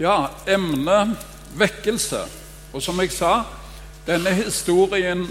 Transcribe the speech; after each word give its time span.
Ja, 0.00 0.30
emnet 0.46 1.08
vekkelse. 1.60 2.22
Og 2.72 2.80
som 2.82 3.00
jeg 3.02 3.12
sa, 3.12 3.42
denne 4.06 4.32
historien 4.32 5.26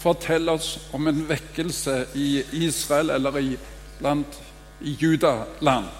forteller 0.00 0.56
oss 0.56 0.78
om 0.96 1.10
en 1.10 1.26
vekkelse 1.28 2.06
i 2.16 2.40
Israel, 2.64 3.10
eller 3.10 3.36
i, 3.36 3.58
blant 3.98 4.40
i 4.80 4.96
Judaland. 5.00 5.92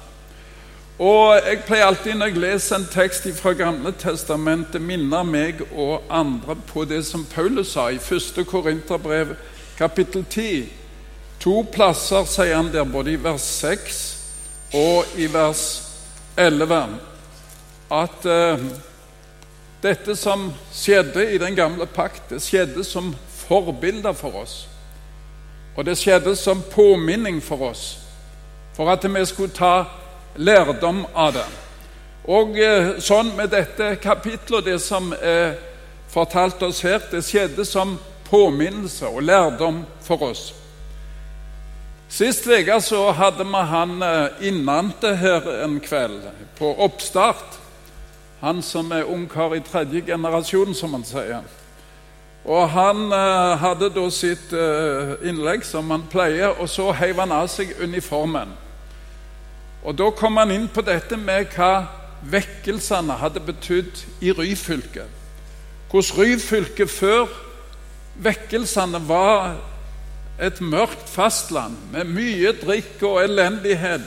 Og 0.99 1.37
Jeg 1.37 1.63
pleier 1.67 1.85
alltid 1.85 2.15
når 2.15 2.27
jeg 2.27 2.41
leser 2.41 2.77
en 2.77 2.89
tekst 2.89 3.29
fra 3.37 3.53
Gamle 3.53 3.93
testamentet, 3.93 4.81
minne 4.81 5.25
meg 5.25 5.61
og 5.75 6.03
andre 6.09 6.57
på 6.57 6.85
det 6.89 7.05
som 7.05 7.27
Paulus 7.29 7.75
sa 7.75 7.91
i 7.91 8.01
1. 8.01 8.47
Korinterbrev 8.47 9.37
kapittel 9.77 10.25
10. 10.25 10.69
To 11.41 11.65
plasser 11.73 12.25
sier 12.25 12.57
han 12.57 12.73
der, 12.73 12.85
både 12.85 13.13
i 13.13 13.21
vers 13.21 13.43
6 13.43 14.05
og 14.73 15.19
i 15.19 15.27
vers 15.29 15.83
11 16.37 17.14
at 17.93 18.27
uh, 18.27 18.61
dette 19.83 20.17
som 20.17 20.49
skjedde 20.73 21.27
i 21.35 21.39
den 21.39 21.57
gamle 21.57 21.87
pakt, 21.87 22.31
det 22.31 22.41
skjedde 22.43 22.85
som 22.85 23.13
forbilder 23.45 24.13
for 24.17 24.41
oss. 24.45 24.55
Og 25.77 25.85
det 25.85 25.99
skjedde 25.99 26.37
som 26.37 26.63
påminning 26.73 27.43
for 27.43 27.71
oss, 27.71 27.99
for 28.77 28.91
at 28.93 29.05
vi 29.05 29.27
skulle 29.27 29.53
ta 29.53 29.85
lærdom 30.37 31.05
av 31.15 31.37
det. 31.37 31.47
Og 32.25 32.57
uh, 32.57 32.97
sånn 33.05 33.35
med 33.37 33.53
dette 33.53 33.95
kapitlet 34.03 34.65
det 34.65 34.81
som 34.83 35.13
er 35.21 35.59
fortalt 36.15 36.63
oss 36.63 36.83
her, 36.87 37.03
det 37.11 37.25
skjedde 37.27 37.67
som 37.67 37.99
påminnelse 38.31 39.07
og 39.07 39.23
lærdom 39.23 39.83
for 40.03 40.31
oss. 40.31 40.53
Sist 42.15 42.47
uke 42.47 42.79
hadde 43.19 43.45
vi 43.45 43.61
han 43.71 44.03
eh, 44.03 44.47
innante 44.47 45.17
her 45.19 45.49
en 45.65 45.81
kveld, 45.83 46.23
på 46.59 46.71
oppstart. 46.85 47.59
Han 48.45 48.61
som 48.63 48.93
er 48.93 49.09
ungkar 49.09 49.55
i 49.57 49.63
tredje 49.65 50.03
generasjon, 50.05 50.75
som 50.77 50.93
han 50.93 51.05
sier. 51.09 51.47
Og 52.45 52.69
Han 52.71 53.09
eh, 53.13 53.55
hadde 53.57 53.89
da 53.95 54.05
sitt 54.13 54.53
eh, 54.53 55.15
innlegg, 55.25 55.65
som 55.65 55.89
han 55.91 56.05
pleier, 56.13 56.53
og 56.61 56.69
så 56.69 56.91
heiv 56.93 57.23
han 57.23 57.33
av 57.33 57.49
seg 57.49 57.73
uniformen. 57.81 58.53
Og 59.85 59.97
Da 59.97 60.11
kom 60.17 60.37
han 60.37 60.53
inn 60.53 60.69
på 60.69 60.85
dette 60.85 61.17
med 61.17 61.49
hva 61.57 61.87
vekkelsene 62.29 63.17
hadde 63.21 63.41
betydd 63.45 64.05
i 64.25 64.33
Ryfylke. 64.33 65.09
Hvordan 65.89 66.21
Ryfylke 66.21 66.87
før 66.89 67.33
vekkelsene 68.25 69.01
var 69.09 69.57
et 70.41 70.61
mørkt 70.61 71.09
fastland 71.09 71.77
med 71.93 72.11
mye 72.11 72.53
drikk 72.59 73.03
og 73.07 73.23
elendighet 73.23 74.05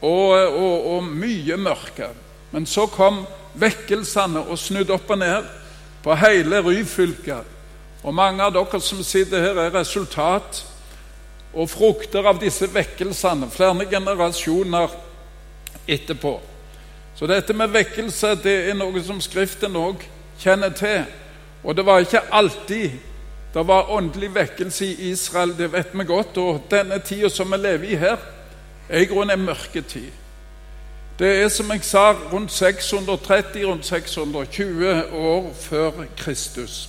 og, 0.00 0.32
og, 0.36 0.76
og 0.94 1.08
mye 1.08 1.56
mørke. 1.58 2.12
Men 2.56 2.64
så 2.64 2.86
kom 2.88 3.18
vekkelsene 3.60 4.40
og 4.48 4.56
snudde 4.56 4.94
opp 4.94 5.10
og 5.12 5.18
ned 5.20 5.44
på 6.00 6.14
hele 6.16 6.62
Ryfylke. 6.64 7.42
Og 8.00 8.14
mange 8.16 8.40
av 8.40 8.54
dere 8.54 8.80
som 8.80 9.02
sitter 9.04 9.44
her, 9.44 9.60
er 9.60 9.74
resultat 9.74 10.62
og 11.52 11.68
frukter 11.68 12.24
av 12.24 12.40
disse 12.40 12.64
vekkelsene 12.72 13.50
flere 13.52 13.84
generasjoner 13.92 14.96
etterpå. 15.84 16.38
Så 17.12 17.28
dette 17.28 17.52
med 17.52 17.76
vekkelse 17.76 18.32
det 18.40 18.58
er 18.70 18.80
noe 18.80 19.04
som 19.04 19.20
Skriften 19.20 19.76
òg 19.76 20.08
kjenner 20.40 20.72
til. 20.72 21.04
Og 21.60 21.76
det 21.76 21.84
var 21.84 22.00
ikke 22.00 22.24
alltid 22.32 22.96
det 23.52 23.68
var 23.68 23.90
åndelig 23.92 24.32
vekkelse 24.32 24.94
i 24.94 25.10
Israel, 25.12 25.52
det 25.58 25.74
vet 25.76 25.92
vi 25.92 26.04
godt. 26.08 26.40
Og 26.40 26.64
denne 26.72 27.04
tida 27.04 27.28
som 27.28 27.52
vi 27.52 27.60
lever 27.60 27.92
i 27.92 28.00
her, 28.00 28.16
er 28.88 29.04
i 29.04 29.12
grunnen 29.12 29.36
en 29.36 29.44
mørketid. 29.44 30.12
Det 31.18 31.42
er 31.42 31.48
som 31.48 31.70
jeg 31.72 31.80
sa, 31.80 32.12
rundt 32.12 32.52
630, 32.52 33.64
rundt 33.66 33.86
620 33.86 35.12
år 35.12 35.52
før 35.60 35.90
Kristus. 36.16 36.88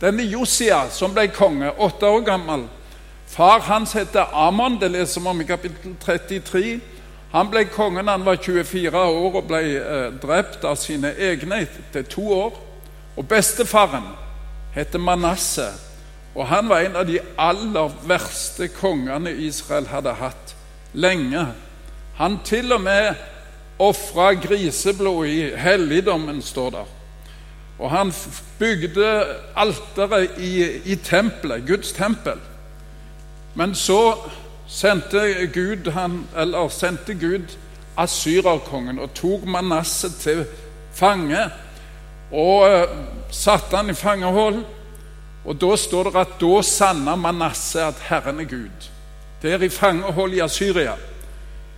Denne 0.00 0.22
Josia, 0.22 0.90
som 0.90 1.14
ble 1.14 1.30
konge, 1.32 1.70
åtte 1.80 2.06
år 2.06 2.26
gammel 2.26 2.66
Far 3.26 3.60
hans 3.60 3.92
heter 3.92 4.28
Amon, 4.32 4.76
det 4.80 4.90
leser 4.90 5.20
vi 5.20 5.26
om 5.26 5.40
i 5.40 5.44
kapittel 5.44 5.96
33. 6.00 6.80
Han 7.32 7.48
ble 7.50 7.64
konge 7.64 8.04
da 8.04 8.14
han 8.14 8.26
var 8.26 8.36
24 8.36 9.00
år 9.00 9.38
og 9.40 9.48
ble 9.48 9.62
eh, 9.80 10.04
drept 10.22 10.62
av 10.68 10.76
sine 10.78 11.10
egne 11.18 11.64
etter 11.64 12.04
to 12.06 12.28
år. 12.36 12.60
Og 13.16 13.26
bestefaren 13.26 14.06
heter 14.74 15.02
Manasseh, 15.02 15.74
og 16.34 16.46
han 16.46 16.68
var 16.68 16.84
en 16.84 16.96
av 17.00 17.08
de 17.08 17.18
aller 17.38 17.98
verste 18.06 18.68
kongene 18.76 19.32
Israel 19.48 19.88
hadde 19.90 20.14
hatt 20.20 20.54
lenge. 20.92 21.46
Han 22.20 22.38
til 22.46 22.74
og 22.76 22.84
med 22.84 23.14
ofra 23.78 24.34
griseblod 24.34 25.26
i 25.26 25.56
helligdommen, 25.56 26.42
står 26.42 26.70
der. 26.70 26.92
Og 27.78 27.90
han 27.90 28.12
bygde 28.58 29.24
alteret 29.56 30.38
i, 30.38 30.64
i 30.84 30.96
tempelet, 30.96 31.66
Guds 31.66 31.92
tempel. 31.92 32.38
Men 33.54 33.74
så 33.74 34.14
sendte 34.66 35.46
Gud, 35.54 35.90
han, 35.90 36.24
eller 36.36 36.68
sendte 36.68 37.14
Gud 37.14 37.56
asyrerkongen 37.96 38.98
og 38.98 39.12
tok 39.14 39.44
Manasset 39.46 40.16
til 40.22 40.44
fange 40.94 41.38
og 42.34 42.64
uh, 42.66 42.96
satte 43.30 43.76
han 43.76 43.90
i 43.90 43.94
fangehold. 43.98 44.64
Og 45.44 45.60
Da 45.60 45.76
står 45.76 46.08
det 46.08 46.16
at 46.16 46.36
da 46.40 46.62
sanna 46.62 47.16
Manasseh 47.16 47.86
at 47.86 48.00
Herren 48.08 48.40
er 48.40 48.48
Gud. 48.48 48.88
Det 49.42 49.52
er 49.52 49.62
i 49.62 49.68
fangehold 49.68 50.32
i 50.32 50.40
Asyria. 50.40 50.94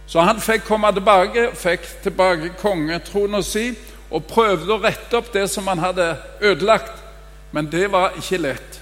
Så 0.06 0.22
han 0.22 0.40
fikk 0.40 0.64
komme 0.68 0.92
tilbake, 0.94 1.50
fikk 1.54 1.86
tilbake 2.02 2.52
kongetrona 2.60 3.42
si 3.42 3.72
og 4.10 4.28
prøvde 4.30 4.70
å 4.70 4.82
rette 4.82 5.18
opp 5.18 5.32
det 5.34 5.48
som 5.50 5.66
han 5.66 5.82
hadde 5.82 6.12
ødelagt. 6.40 7.02
Men 7.50 7.66
det 7.72 7.90
var 7.92 8.14
ikke 8.18 8.38
lett. 8.38 8.80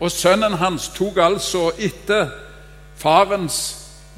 Og 0.00 0.10
sønnen 0.10 0.58
hans 0.58 0.88
tok 0.96 1.20
altså 1.22 1.68
etter 1.78 2.32
farens 2.98 3.58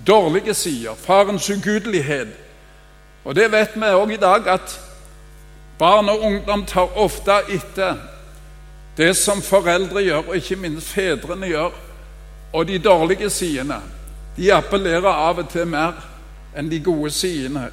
dårlige 0.06 0.54
sider, 0.54 0.94
farens 0.94 1.50
ugudelighet. 1.50 2.32
Og 3.24 3.34
det 3.34 3.50
vet 3.52 3.76
vi 3.76 3.92
òg 3.92 4.12
i 4.14 4.20
dag, 4.20 4.48
at 4.48 4.80
barn 5.78 6.08
og 6.08 6.24
ungdom 6.24 6.64
tar 6.64 6.96
ofte 6.96 7.40
etter 7.52 7.98
det 8.96 9.12
som 9.16 9.42
foreldre 9.42 10.00
gjør, 10.04 10.28
og 10.28 10.36
ikke 10.36 10.56
minst 10.56 10.88
fedrene 10.88 11.50
gjør, 11.50 11.74
og 12.52 12.68
de 12.68 12.78
dårlige 12.78 13.30
sidene. 13.30 13.80
De 14.36 14.52
appellerer 14.54 15.10
av 15.10 15.42
og 15.42 15.50
til 15.52 15.66
mer 15.68 16.15
enn 16.56 16.70
de 16.70 16.80
gode 16.80 17.10
sidene, 17.10 17.68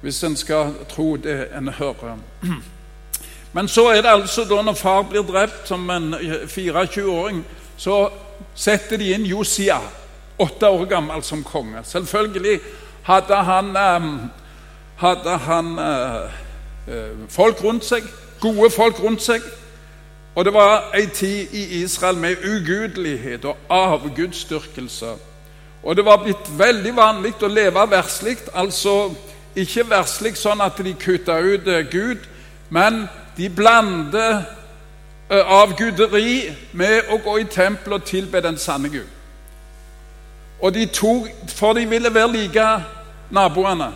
hvis 0.00 0.22
en 0.24 0.36
skal 0.36 0.74
tro 0.88 1.16
det 1.16 1.48
en 1.56 1.68
hører. 1.68 2.18
Men 3.52 3.68
så 3.68 3.88
er 3.90 4.02
det 4.02 4.12
altså 4.12 4.44
da 4.44 4.62
når 4.62 4.78
far 4.78 5.02
blir 5.02 5.22
drept 5.26 5.68
som 5.68 5.90
en 5.90 6.14
24-åring, 6.14 7.44
så 7.76 8.08
setter 8.54 8.96
de 9.00 9.12
inn 9.14 9.26
Josia, 9.26 9.80
åtte 10.38 10.68
år 10.68 10.84
gammel, 10.88 11.22
som 11.22 11.44
konge. 11.44 11.82
Selvfølgelig 11.84 12.60
hadde 13.02 13.36
han, 13.36 13.76
hadde 14.96 15.36
han 15.46 15.78
folk 17.28 17.64
rundt 17.64 17.84
seg, 17.84 18.06
gode 18.40 18.70
folk 18.70 19.02
rundt 19.02 19.22
seg. 19.22 19.42
Og 20.34 20.44
det 20.46 20.52
var 20.54 20.92
ei 20.94 21.06
tid 21.06 21.50
i 21.52 21.82
Israel 21.82 22.16
med 22.16 22.44
ugudelighet 22.46 23.44
og 23.44 23.56
avgudsdyrkelse. 23.68 25.16
Og 25.82 25.96
det 25.96 26.04
var 26.04 26.20
blitt 26.22 26.50
veldig 26.58 26.92
vanlig 26.96 27.34
å 27.40 27.48
leve 27.48 27.86
verslig, 27.90 28.36
altså 28.54 29.14
ikke 29.56 29.86
verslig 29.90 30.36
sånn 30.38 30.60
at 30.60 30.78
de 30.84 30.92
kutta 30.94 31.38
ut 31.40 31.68
eh, 31.68 31.86
Gud, 31.90 32.26
men 32.70 33.06
de 33.36 33.48
blander 33.48 34.42
eh, 35.30 35.40
avguderi 35.40 36.52
med 36.76 37.08
å 37.10 37.18
gå 37.24 37.38
i 37.40 37.48
tempelet 37.48 38.02
og 38.02 38.06
tilbe 38.06 38.44
den 38.44 38.60
sanne 38.60 38.92
Gud. 38.92 39.08
Og 40.60 40.74
de 40.76 40.84
tok, 40.92 41.30
For 41.56 41.72
de 41.72 41.86
ville 41.88 42.14
være 42.14 42.32
like 42.32 42.68
naboene. 43.32 43.90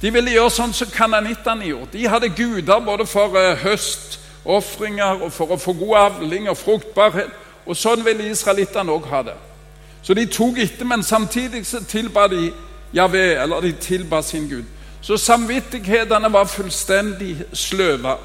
De 0.00 0.10
ville 0.14 0.32
gjøre 0.32 0.54
sånn 0.54 0.72
som 0.72 0.88
kananittene 0.94 1.66
gjorde. 1.66 1.98
De 1.98 2.06
hadde 2.08 2.30
guder 2.32 2.80
både 2.86 3.04
for 3.10 3.34
eh, 3.36 3.58
høstofringer 3.58 5.26
og 5.26 5.32
for 5.34 5.50
å 5.50 5.60
få 5.60 5.74
god 5.82 5.96
avling 6.06 6.48
og 6.48 6.56
fruktbarhet. 6.56 7.34
Og 7.66 7.76
sånn 7.76 8.06
ville 8.06 8.30
israelittene 8.30 8.94
òg 8.94 9.10
ha 9.10 9.26
det. 9.26 9.36
Så 10.02 10.14
de 10.14 10.26
tok 10.26 10.58
etter, 10.58 10.84
men 10.84 11.02
samtidig 11.02 11.66
så 11.66 11.84
tilba 11.84 12.26
de 12.28 12.52
Javé, 12.94 13.42
eller 13.42 13.60
de 13.60 13.72
tilba 13.72 14.22
sin 14.22 14.48
Gud. 14.48 14.64
Så 15.00 15.16
samvittighetene 15.16 16.32
var 16.32 16.44
fullstendig 16.44 17.36
sløva. 17.52 18.16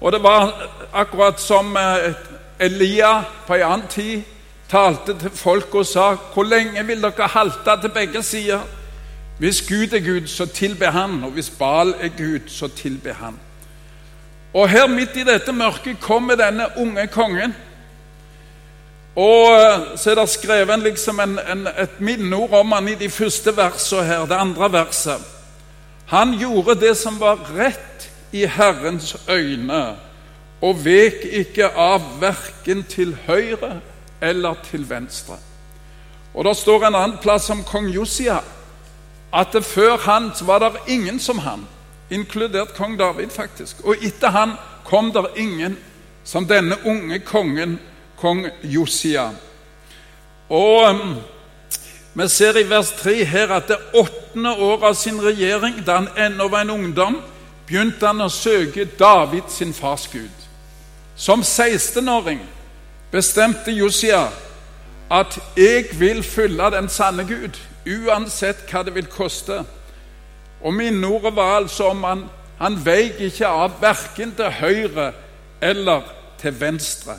Og 0.00 0.12
det 0.12 0.22
var 0.22 0.70
akkurat 0.92 1.40
som 1.40 1.76
eh, 1.76 2.14
Elia 2.60 3.22
på 3.46 3.54
en 3.54 3.62
annen 3.62 3.88
tid 3.88 4.22
talte 4.70 5.14
til 5.18 5.30
folk 5.30 5.74
og 5.74 5.86
sa 5.86 6.14
Hvor 6.34 6.44
lenge 6.44 6.86
vil 6.86 7.02
dere 7.02 7.28
halte 7.28 7.76
til 7.80 7.90
begge 7.90 8.22
sider? 8.22 8.60
Hvis 9.38 9.62
Gud 9.68 9.92
er 9.92 10.00
Gud, 10.00 10.26
så 10.26 10.46
tilbe 10.46 10.86
Han, 10.86 11.24
og 11.24 11.30
hvis 11.30 11.50
Bal 11.50 11.94
er 12.00 12.08
Gud, 12.08 12.40
så 12.46 12.68
tilbe 12.68 13.12
Han. 13.12 13.40
Og 14.54 14.68
her 14.68 14.86
midt 14.86 15.16
i 15.16 15.24
dette 15.24 15.52
mørket 15.52 16.00
kommer 16.00 16.34
denne 16.34 16.66
unge 16.76 17.06
kongen 17.06 17.54
og 19.16 19.52
eh, 19.54 19.96
så 19.96 20.10
er 20.10 20.18
det 20.18 20.28
skrevet 20.28 20.82
liksom 20.82 21.20
en, 21.20 21.38
en, 21.38 21.66
et 21.66 22.00
minneord 22.00 22.52
om 22.60 22.72
han 22.72 22.88
i 22.88 22.96
de 22.98 23.10
første 23.10 23.56
versene 23.56 24.04
her, 24.04 24.26
det 24.26 24.38
andre 24.38 24.72
verset. 24.72 25.22
Han 26.06 26.34
gjorde 26.38 26.74
det 26.80 26.96
som 26.98 27.20
var 27.20 27.38
rett 27.54 28.10
i 28.32 28.46
Herrens 28.46 29.16
øyne, 29.30 29.96
og 30.60 30.84
vek 30.84 31.24
ikke 31.30 31.68
av 31.76 32.02
verken 32.20 32.82
til 32.88 33.16
høyre 33.26 33.80
eller 34.20 34.54
til 34.70 34.88
venstre. 34.90 35.36
Og 36.34 36.44
Det 36.44 36.56
står 36.56 36.86
en 36.86 36.94
annen 36.94 37.18
plass 37.22 37.50
om 37.50 37.62
kong 37.64 37.88
Josia 37.94 38.40
at 39.34 39.52
det 39.52 39.64
før 39.64 39.96
han 39.96 40.30
var 40.46 40.58
det 40.58 40.80
ingen 40.88 41.18
som 41.20 41.38
han, 41.38 41.66
inkludert 42.10 42.74
kong 42.74 42.98
David, 42.98 43.30
faktisk. 43.30 43.84
Og 43.84 43.96
etter 44.02 44.30
han 44.30 44.52
kom 44.84 45.12
det 45.12 45.26
ingen 45.36 45.76
som 46.24 46.46
denne 46.46 46.76
unge 46.86 47.18
kongen, 47.18 47.78
kong 48.24 48.46
Josia. 48.62 49.28
Og 50.48 50.90
um, 50.90 51.16
vi 52.14 52.28
ser 52.28 52.56
i 52.56 52.68
vers 52.70 52.92
3 52.96 53.24
her 53.24 53.50
at 53.52 53.68
det 53.68 53.76
åttende 53.92 54.54
året 54.56 54.86
av 54.88 54.94
sin 54.96 55.20
regjering, 55.20 55.82
da 55.84 55.98
han 55.98 56.08
ennå 56.16 56.48
var 56.48 56.64
en 56.64 56.72
ungdom, 56.72 57.18
begynte 57.68 58.06
han 58.06 58.24
å 58.24 58.30
søke 58.32 58.86
David 58.98 59.50
sin 59.52 59.74
fars 59.76 60.06
Gud. 60.12 60.46
Som 61.16 61.44
16-åring 61.44 62.40
bestemte 63.12 63.72
Josia 63.72 64.28
at 65.10 65.38
'jeg 65.56 66.00
vil 66.00 66.22
følge 66.22 66.70
den 66.70 66.88
sanne 66.88 67.24
Gud', 67.28 67.60
uansett 67.86 68.64
hva 68.70 68.82
det 68.82 68.94
vil 68.94 69.06
koste. 69.06 69.64
Og 70.62 70.74
minneordet 70.74 71.36
var 71.36 71.56
altså 71.56 71.84
om 71.92 72.04
han, 72.04 72.24
han 72.58 72.80
veik 72.86 73.20
ikke 73.20 73.46
av 73.46 73.80
verken 73.80 74.32
til 74.32 74.50
høyre 74.50 75.12
eller 75.60 76.02
til 76.38 76.60
venstre. 76.60 77.18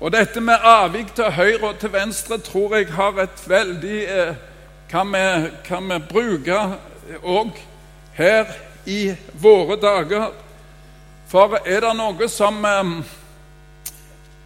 Og 0.00 0.12
dette 0.12 0.40
med 0.40 0.60
avvik 0.60 1.14
til 1.16 1.30
høyre 1.32 1.70
og 1.70 1.78
til 1.80 1.92
venstre 1.92 2.38
tror 2.38 2.74
jeg 2.76 2.92
har 2.92 3.16
et 3.22 3.44
veldig 3.48 4.00
eh, 4.04 4.34
Kan 4.90 5.10
vi, 5.12 5.50
kan 5.64 5.88
vi 5.90 5.98
bruke 5.98 6.58
òg 7.22 7.56
her 8.14 8.52
i 8.86 9.16
våre 9.34 9.74
dager. 9.82 10.28
For 11.26 11.58
er 11.66 11.80
det 11.82 11.90
noe 11.98 12.28
som 12.30 12.60
eh, 12.64 12.92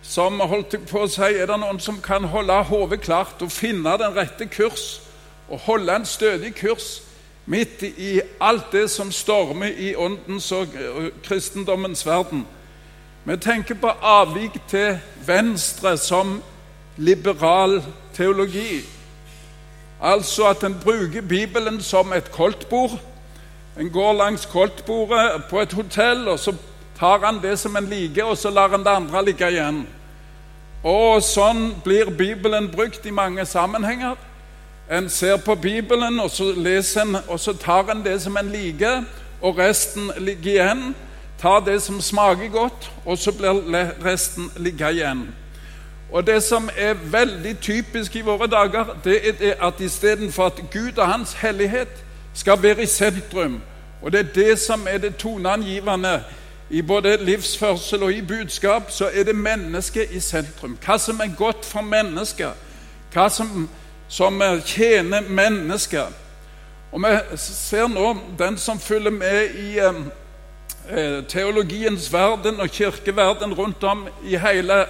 som 0.03 0.41
holdt 0.41 0.79
på 0.89 1.05
å 1.05 1.11
si, 1.11 1.29
Er 1.37 1.47
det 1.47 1.59
noen 1.61 1.79
som 1.81 2.01
kan 2.03 2.25
holde 2.25 2.57
hodet 2.71 3.03
klart 3.05 3.43
og 3.43 3.53
finne 3.53 3.99
den 3.99 4.17
rette 4.17 4.47
kurs 4.47 5.01
og 5.51 5.59
holde 5.67 5.93
en 5.93 6.07
stødig 6.07 6.55
kurs 6.55 7.03
midt 7.51 7.83
i 7.83 8.21
alt 8.41 8.73
det 8.73 8.87
som 8.91 9.11
stormer 9.13 9.75
i 9.77 9.95
åndens 9.95 10.53
og 10.53 10.75
kristendommens 11.27 12.07
verden? 12.07 12.47
Vi 13.31 13.37
tenker 13.37 13.77
på 13.79 13.87
avvik 14.03 14.57
til 14.69 14.97
venstre 15.27 15.93
som 16.03 16.41
liberal 16.97 17.77
teologi. 18.15 18.81
Altså 20.03 20.49
at 20.51 20.65
en 20.67 20.75
bruker 20.85 21.23
Bibelen 21.23 21.77
som 21.83 22.13
et 22.13 22.33
koldtbord. 22.33 22.97
En 23.79 23.91
går 23.91 24.13
langs 24.13 24.47
koldtbordet 24.47 25.45
på 25.51 25.61
et 25.61 25.73
hotell, 25.73 26.29
og 26.29 26.39
så 26.39 26.55
tar 26.99 27.21
han 27.25 27.39
det 27.43 27.59
som 27.59 27.77
en 27.77 27.87
liker, 27.87 28.25
og 28.25 28.37
så 28.37 28.51
lar 28.51 28.69
han 28.69 28.83
det 28.83 28.97
andre 28.97 29.23
ligge 29.25 29.51
igjen. 29.51 29.79
Og 30.83 31.23
sånn 31.23 31.77
blir 31.85 32.11
Bibelen 32.11 32.67
brukt 32.73 33.07
i 33.07 33.13
mange 33.15 33.45
sammenhenger. 33.47 34.17
En 34.91 35.07
ser 35.09 35.37
på 35.37 35.55
Bibelen, 35.55 36.19
og 36.21 36.35
så 36.35 36.51
leser 36.57 37.07
en, 37.07 37.21
og 37.29 37.39
så 37.41 37.55
tar 37.55 37.95
en 37.95 38.03
det 38.03 38.17
som 38.27 38.37
en 38.37 38.51
liker, 38.51 39.05
og 39.41 39.63
resten 39.63 40.11
ligger 40.19 40.51
igjen 40.51 40.83
tar 41.41 41.61
det 41.61 41.83
som 41.83 42.01
smaker 42.01 42.49
godt, 42.49 42.91
og 43.05 43.19
så 43.19 43.33
blir 43.33 43.95
resten 44.05 44.51
ligge 44.57 44.91
igjen. 44.93 45.29
Og 46.13 46.27
Det 46.27 46.43
som 46.43 46.69
er 46.77 46.95
veldig 46.95 47.59
typisk 47.61 48.17
i 48.17 48.21
våre 48.21 48.47
dager, 48.47 48.97
det 49.05 49.29
er 49.29 49.33
det 49.33 49.55
at 49.63 49.81
istedenfor 49.81 50.47
at 50.47 50.63
Gud 50.73 50.99
og 50.99 51.07
Hans 51.07 51.33
hellighet 51.33 52.05
skal 52.35 52.63
være 52.63 52.83
i 52.83 52.87
sentrum, 52.87 53.61
og 54.03 54.13
det 54.13 54.21
er 54.21 54.33
det 54.35 54.59
som 54.59 54.87
er 54.91 54.99
det 54.99 55.17
toneangivende 55.17 56.23
i 56.71 56.83
både 56.83 57.25
livsførsel 57.25 58.03
og 58.03 58.13
i 58.13 58.23
budskap, 58.23 58.91
så 58.91 59.11
er 59.15 59.23
det 59.25 59.37
mennesket 59.37 60.11
i 60.11 60.21
sentrum. 60.21 60.79
Hva 60.87 60.99
som 60.99 61.21
er 61.21 61.37
godt 61.37 61.65
for 61.65 61.81
mennesket, 61.81 62.53
hva 63.13 63.29
som, 63.29 63.69
som 64.09 64.43
tjener 64.65 65.21
mennesket. 65.21 66.07
Og 66.93 67.03
Vi 67.03 67.37
ser 67.37 67.89
nå 67.89 68.17
den 68.39 68.59
som 68.59 68.79
følger 68.79 69.11
med 69.11 69.55
i 69.55 69.79
teologiens 71.29 72.13
verden 72.13 72.61
og 72.61 72.71
kirkeverden 72.71 73.55
rundt 73.55 73.85
om 73.85 74.09
i 74.25 74.37
hele, 74.37 74.85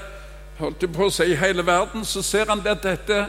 holdt 0.58 0.84
på 0.92 1.06
å 1.06 1.12
si, 1.12 1.34
hele 1.34 1.66
verden, 1.66 2.04
så 2.04 2.22
ser 2.22 2.48
han 2.48 2.62
at 2.66 2.82
dette 2.84 3.26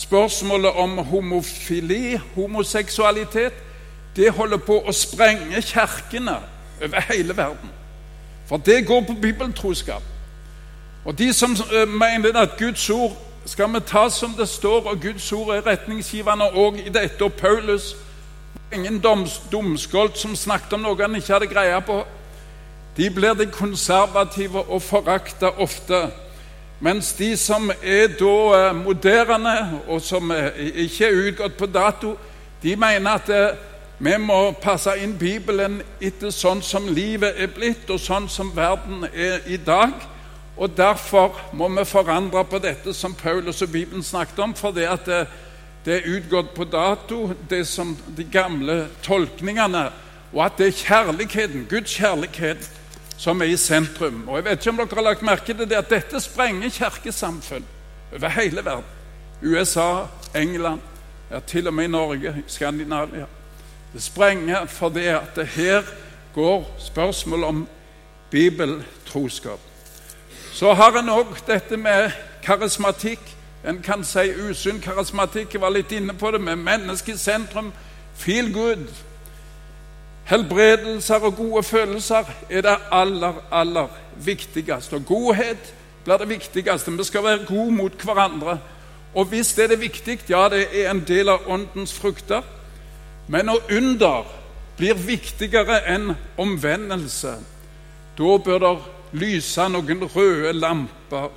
spørsmålet 0.00 0.70
om 0.70 0.98
homofili, 0.98 2.20
homoseksualitet, 2.34 3.52
det 4.16 4.30
holder 4.32 4.58
på 4.58 4.80
å 4.80 4.92
sprenge 4.92 5.62
kirkene 5.62 6.38
over 6.82 7.00
hele 7.10 7.36
verden. 7.36 7.70
For 8.48 8.56
det 8.56 8.86
går 8.86 9.04
på 9.06 9.14
bibeltroskap. 9.22 10.02
Og 11.04 11.18
de 11.18 11.32
som 11.32 11.52
eh, 11.52 11.88
mener 11.88 12.38
at 12.38 12.56
Guds 12.58 12.90
ord 12.90 13.16
skal 13.46 13.72
vi 13.74 13.80
ta 13.86 14.08
som 14.08 14.34
det 14.38 14.48
står, 14.48 14.90
og 14.90 15.00
Guds 15.00 15.32
ord 15.32 15.54
er 15.54 15.66
retningsgivende 15.66 16.44
òg 16.44 16.80
i 16.86 16.88
dette, 16.92 17.24
og 17.24 17.32
Paulus 17.32 17.96
ingen 18.72 19.00
dumskolt 19.50 20.18
som 20.18 20.36
snakket 20.36 20.72
om 20.72 20.84
noe 20.84 21.02
han 21.02 21.16
ikke 21.18 21.32
hadde 21.34 21.50
greie 21.50 21.80
på. 21.82 22.02
De 22.96 23.08
blir 23.10 23.34
de 23.34 23.46
konservative 23.50 24.62
og 24.68 24.82
forakta 24.82 25.54
ofte. 25.58 26.08
Mens 26.80 27.12
de 27.12 27.36
som 27.36 27.70
er 27.70 28.08
da 28.18 28.36
eh, 28.56 28.76
moderne, 28.76 29.80
og 29.88 30.00
som 30.00 30.30
eh, 30.32 30.48
ikke 30.86 31.06
er 31.06 31.18
utgått 31.26 31.58
på 31.58 31.66
dato, 31.66 32.14
de 32.62 32.76
mener 32.76 33.10
at 33.10 33.28
eh, 33.28 33.58
vi 34.00 34.14
må 34.16 34.38
passe 34.62 34.94
inn 34.96 35.12
Bibelen 35.20 35.82
etter 36.00 36.32
sånn 36.32 36.62
som 36.64 36.88
livet 36.88 37.36
er 37.36 37.52
blitt, 37.52 37.84
og 37.92 38.00
sånn 38.00 38.30
som 38.32 38.54
verden 38.56 39.04
er 39.12 39.44
i 39.46 39.58
dag. 39.60 39.92
Og 40.56 40.72
Derfor 40.76 41.36
må 41.52 41.68
vi 41.68 41.84
forandre 41.84 42.44
på 42.44 42.58
dette 42.58 42.94
som 42.96 43.14
Paulus 43.14 43.62
og 43.62 43.72
Bibelen 43.72 44.02
snakket 44.02 44.38
om. 44.38 44.54
for 44.54 44.72
det 44.72 44.88
at 44.88 45.08
det 45.84 45.94
er 45.96 46.08
utgått 46.16 46.54
på 46.54 46.64
dato, 46.64 47.32
det 47.50 47.64
som 47.66 47.94
de 48.16 48.24
gamle 48.24 48.88
tolkningene, 49.02 49.86
og 50.32 50.44
at 50.44 50.58
det 50.58 50.66
er 50.66 50.78
kjærligheten, 50.78 51.66
Guds 51.70 51.94
kjærlighet, 51.96 52.70
som 53.20 53.40
er 53.42 53.52
i 53.52 53.56
sentrum. 53.56 54.28
Og 54.28 54.36
Jeg 54.36 54.44
vet 54.44 54.60
ikke 54.60 54.70
om 54.70 54.76
dere 54.76 54.94
har 54.94 55.02
lagt 55.02 55.22
merke 55.22 55.54
til 55.54 55.68
det 55.68 55.76
at 55.76 55.90
dette 55.90 56.20
sprenger 56.20 56.70
kirkesamfunn 56.70 57.64
over 58.12 58.28
hele 58.28 58.64
verden. 58.64 58.84
USA, 59.42 60.06
England, 60.34 60.80
ja, 61.30 61.40
til 61.40 61.66
og 61.66 61.74
med 61.74 61.84
i 61.84 61.88
Norge, 61.88 62.34
Skandinavia. 62.46 63.26
Det 63.92 64.02
sprenger 64.02 64.66
fordi 64.66 65.06
at 65.06 65.36
det 65.36 65.46
her 65.46 65.82
går 66.34 66.76
spørsmål 66.78 67.44
om 67.44 67.68
bibeltroskap. 68.30 69.60
Så 70.52 70.74
har 70.74 70.98
en 70.98 71.08
òg 71.08 71.34
dette 71.46 71.76
med 71.76 72.10
karismatikk. 72.42 73.36
En 73.64 73.82
kan 73.82 74.04
si 74.04 74.30
usunn 74.48 74.80
karismatikk. 74.80 75.54
Jeg 75.54 75.60
var 75.60 75.72
litt 75.74 75.92
inne 75.92 76.14
på 76.16 76.30
det 76.32 76.40
med 76.40 76.56
mennesket 76.56 77.14
i 77.14 77.20
sentrum. 77.20 77.72
Feel 78.16 78.52
good. 78.52 78.86
Helbredelser 80.30 81.26
og 81.26 81.36
gode 81.36 81.62
følelser 81.62 82.24
er 82.50 82.64
det 82.64 82.76
aller, 82.92 83.42
aller 83.52 83.88
viktigste. 84.24 84.96
Og 84.96 85.06
godhet 85.06 85.74
blir 86.04 86.16
det 86.16 86.28
viktigste. 86.28 86.92
Vi 86.96 87.04
skal 87.04 87.24
være 87.24 87.46
gode 87.48 87.72
mot 87.72 88.04
hverandre. 88.04 88.58
Og 89.14 89.24
hvis 89.24 89.54
det 89.54 89.64
er 89.64 89.68
det 89.68 89.80
viktig, 89.80 90.20
ja, 90.30 90.48
det 90.48 90.68
er 90.72 90.90
en 90.90 91.04
del 91.08 91.28
av 91.28 91.48
åndens 91.48 91.92
frukter. 91.92 92.42
Men 93.28 93.44
når 93.44 93.60
under 93.76 94.24
blir 94.78 94.94
viktigere 94.94 95.82
enn 95.92 96.14
omvendelse, 96.38 97.34
da 98.18 98.36
bør 98.44 98.58
det 98.58 98.76
lyse 99.12 99.66
noen 99.68 100.06
røde 100.14 100.52
lamper 100.56 101.28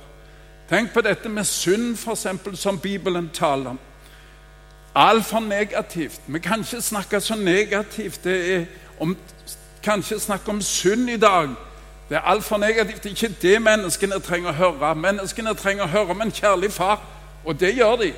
Tenk 0.68 0.92
på 0.92 1.00
dette 1.00 1.28
med 1.28 1.44
synd, 1.44 1.96
f.eks., 1.96 2.26
som 2.60 2.78
Bibelen 2.78 3.30
taler 3.34 3.70
om. 3.70 3.78
Altfor 4.94 5.40
negativt. 5.40 6.20
Vi 6.26 6.38
kan 6.38 6.60
ikke 6.60 6.80
snakke 6.80 7.20
så 7.20 7.34
negativt. 7.34 8.24
Det 8.24 8.54
er 8.54 8.64
om, 9.00 9.16
kanskje 9.82 10.20
snakke 10.20 10.50
om 10.50 10.62
synd 10.62 11.10
i 11.10 11.16
dag. 11.16 11.48
Det 12.08 12.16
er 12.16 12.20
altfor 12.20 12.56
negativt. 12.56 13.02
Det 13.02 13.10
er 13.10 13.26
ikke 13.26 13.36
det 13.42 13.62
menneskene 13.62 14.20
trenger 14.20 14.48
å 14.48 14.52
høre. 14.52 14.94
Menneskene 14.94 15.54
trenger 15.54 15.84
å 15.84 15.92
høre 15.92 16.16
om 16.16 16.22
en 16.22 16.32
kjærlig 16.32 16.72
far, 16.72 17.02
og 17.44 17.60
det 17.60 17.74
gjør 17.76 17.96
de. 17.96 18.12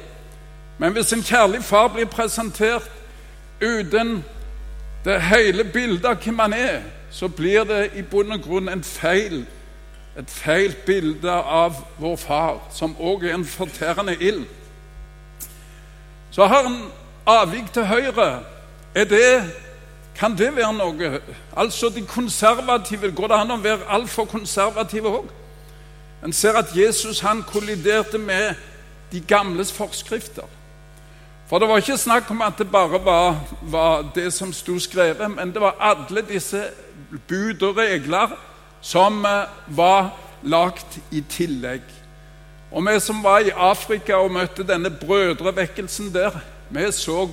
Men 0.78 0.92
hvis 0.92 1.12
en 1.12 1.22
kjærlig 1.22 1.64
far 1.64 1.88
blir 1.88 2.06
presentert 2.06 2.90
uten 3.60 4.24
det 5.04 5.22
hele 5.22 5.64
bildet 5.64 6.04
av 6.04 6.22
hvem 6.22 6.38
han 6.38 6.52
er, 6.52 6.80
så 7.10 7.28
blir 7.28 7.64
det 7.64 7.90
i 7.96 8.02
bunn 8.02 8.32
og 8.32 8.42
grunn 8.42 8.68
en 8.68 8.84
feil 8.84 9.46
et 10.16 10.30
feil 10.30 10.75
bilde 10.87 11.32
av 11.32 11.76
vår 12.00 12.16
far, 12.16 12.61
som 12.73 12.96
òg 12.96 13.26
er 13.26 13.35
en 13.37 13.44
fortærende 13.44 14.16
ild. 14.20 14.46
Så 16.30 16.46
har 16.46 16.62
han 16.62 16.78
avvik 17.26 17.73
til 17.73 17.85
høyre. 17.85 18.40
Det, 18.94 19.52
kan 20.16 20.37
det 20.38 20.56
være 20.56 20.73
noe? 20.73 21.20
Altså 21.56 21.88
de 21.88 22.06
konservative. 22.06 23.12
Går 23.12 23.28
det 23.28 23.40
an 23.40 23.52
å 23.52 23.61
være 23.61 23.88
altfor 23.92 24.25
konservative 24.25 25.12
òg? 25.20 25.28
En 26.25 26.32
ser 26.32 26.56
at 26.56 26.73
Jesus 26.76 27.20
han 27.20 27.44
kolliderte 27.44 28.18
med 28.18 28.54
de 29.12 29.20
gamles 29.20 29.73
forskrifter. 29.73 30.49
For 31.46 31.58
det 31.58 31.68
var 31.68 31.78
ikke 31.78 31.99
snakk 32.00 32.30
om 32.30 32.40
at 32.42 32.58
det 32.58 32.70
bare 32.70 33.04
var, 33.04 33.37
var 33.62 34.08
det 34.14 34.32
som 34.35 34.52
sto 34.52 34.78
skrevet, 34.82 35.30
men 35.30 35.52
det 35.54 35.61
var 35.62 35.76
alle 35.80 36.25
disse 36.26 36.64
bud 37.28 37.62
og 37.62 37.76
regler 37.76 38.32
som 38.86 39.24
eh, 39.24 39.48
var 39.66 40.10
lagt 40.42 40.98
i 41.10 41.20
tillegg. 41.20 41.82
Og 42.70 42.86
vi 42.86 43.00
som 43.00 43.22
var 43.24 43.38
i 43.38 43.50
Afrika 43.50 44.14
og 44.14 44.30
møtte 44.30 44.66
denne 44.66 44.90
brødrevekkelsen 44.90 46.12
der, 46.14 46.30
vi 46.70 46.92
så 46.92 47.28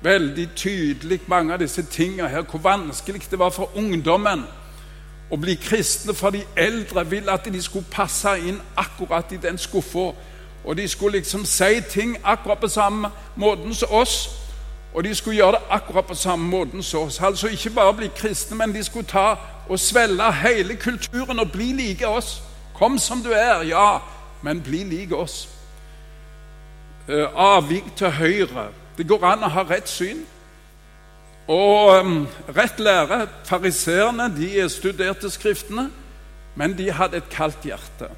veldig 0.00 0.48
tydelig 0.56 1.20
mange 1.26 1.52
av 1.52 1.60
disse 1.60 1.82
tingene 1.82 2.28
her, 2.28 2.42
hvor 2.42 2.58
vanskelig 2.58 3.30
det 3.30 3.38
var 3.38 3.50
for 3.50 3.76
ungdommen 3.76 4.44
å 5.30 5.36
bli 5.36 5.58
kristne, 5.60 6.14
for 6.14 6.32
de 6.32 6.44
eldre 6.56 7.04
ville 7.10 7.32
at 7.32 7.44
de 7.44 7.62
skulle 7.62 7.90
passe 7.92 8.38
inn 8.38 8.60
akkurat 8.76 9.32
i 9.32 9.40
den 9.42 9.58
skuffa. 9.58 10.12
Og 10.64 10.76
de 10.76 10.88
skulle 10.88 11.18
liksom 11.18 11.44
si 11.44 11.80
ting 11.90 12.16
akkurat 12.24 12.60
på 12.60 12.68
samme 12.68 13.10
måten 13.36 13.74
som 13.74 13.92
oss. 13.92 14.30
Og 14.94 15.04
de 15.04 15.14
skulle 15.14 15.36
gjøre 15.36 15.58
det 15.58 15.68
akkurat 15.70 16.06
på 16.06 16.14
samme 16.14 16.48
måten 16.48 16.82
som 16.82 17.08
oss. 17.08 17.20
Altså 17.20 17.48
ikke 17.48 17.70
bare 17.70 17.94
bli 17.94 18.10
kristne, 18.16 18.56
men 18.56 18.74
de 18.74 18.84
skulle 18.84 19.06
ta 19.06 19.36
og 19.68 19.80
svelge 19.80 20.32
hele 20.32 20.76
kulturen 20.76 21.38
og 21.38 21.52
bli 21.52 21.72
like 21.72 22.08
oss. 22.08 22.42
Kom 22.74 22.98
som 22.98 23.22
du 23.22 23.30
er, 23.32 23.62
ja, 23.62 23.98
men 24.42 24.62
bli 24.62 24.84
like 24.84 25.16
oss. 25.16 25.48
Uh, 27.08 27.26
avvik 27.34 27.96
til 27.96 28.10
høyre. 28.10 28.68
Det 28.98 29.06
går 29.08 29.24
an 29.24 29.46
å 29.46 29.52
ha 29.52 29.64
rett 29.68 29.88
syn. 29.88 30.20
Og 31.48 31.94
um, 32.00 32.26
rett 32.56 32.80
lære. 32.80 33.26
Fariseerne 33.48 34.28
de 34.36 34.68
studerte 34.68 35.30
Skriftene, 35.30 35.88
men 36.54 36.76
de 36.78 36.90
hadde 36.92 37.16
et 37.16 37.30
kaldt 37.32 37.64
hjerte. 37.64 38.10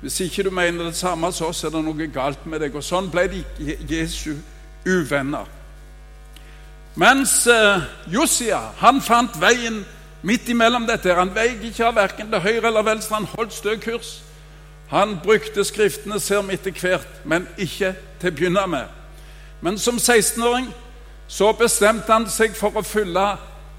Hvis 0.00 0.20
ikke 0.20 0.42
du 0.42 0.50
mener 0.50 0.84
det 0.84 0.96
samme 0.96 1.32
som 1.32 1.50
oss, 1.50 1.64
er 1.64 1.74
det 1.74 1.84
noe 1.84 2.06
galt 2.08 2.46
med 2.46 2.62
deg. 2.64 2.74
Og 2.74 2.84
sånn 2.84 3.10
ble 3.12 3.26
de 3.28 3.44
Jesu 3.90 4.32
uvenner. 4.86 5.44
Mens 6.96 7.44
uh, 7.46 7.84
Josia 8.10 8.58
han 8.80 8.98
fant 9.04 9.36
veien 9.40 9.84
midt 10.22 10.48
imellom 10.48 10.86
dette. 10.86 11.14
Han 11.14 11.34
veik 11.34 11.64
ikke 11.64 11.86
av 11.86 11.96
verken 11.96 12.30
til 12.30 12.42
høyre 12.44 12.66
eller 12.70 12.86
venstre. 12.86 13.20
Han 13.20 13.28
holdt 13.36 13.56
stø 13.56 13.76
kurs. 13.80 14.20
Han 14.90 15.18
brukte 15.22 15.64
Skriftene, 15.64 16.20
ser 16.20 16.42
vi 16.42 16.56
etter 16.58 16.74
hvert, 16.74 17.20
men 17.24 17.46
ikke 17.58 17.94
til 18.20 18.32
å 18.32 18.34
begynne 18.34 18.66
med. 18.66 18.88
Men 19.60 19.78
som 19.78 20.00
16-åring 20.00 20.70
så 21.30 21.52
bestemte 21.54 22.10
han 22.10 22.26
seg 22.30 22.56
for 22.58 22.74
å 22.74 22.82
følge 22.82 23.26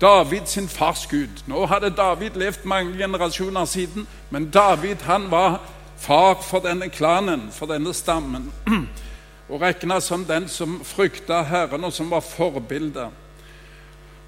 David 0.01 0.47
sin 0.47 0.69
fars 0.71 1.03
Gud. 1.11 1.43
Nå 1.51 1.65
hadde 1.67 1.91
David 1.93 2.39
levd 2.39 2.63
mange 2.65 2.95
generasjoner 2.97 3.65
siden, 3.65 4.07
men 4.29 4.47
David 4.53 5.03
han 5.05 5.27
var 5.31 5.59
far 5.99 6.39
for 6.41 6.63
denne 6.63 6.87
klanen, 6.89 7.49
for 7.51 7.69
denne 7.69 7.93
stammen, 7.93 8.47
og 9.51 9.61
regna 9.61 9.99
som 10.01 10.23
den 10.25 10.47
som 10.49 10.79
frykta 10.85 11.43
Herren, 11.43 11.83
og 11.83 11.93
som 11.93 12.09
var 12.09 12.23
forbilde. 12.25 13.09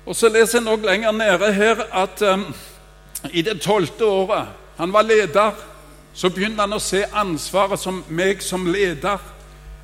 Og 0.06 0.16
Så 0.16 0.30
leser 0.30 0.60
jeg 0.60 0.66
nok 0.66 0.86
lenger 0.86 1.12
nede 1.12 1.54
her 1.54 1.76
at 1.94 2.22
um, 2.22 2.56
i 3.32 3.42
det 3.42 3.62
tolvte 3.62 4.06
året 4.06 4.48
han 4.78 4.94
var 4.94 5.02
leder, 5.02 5.52
så 6.14 6.30
begynte 6.30 6.62
han 6.62 6.74
å 6.74 6.82
se 6.82 7.04
ansvaret 7.14 7.80
som 7.80 8.04
meg 8.10 8.42
som 8.42 8.66
leder. 8.66 9.22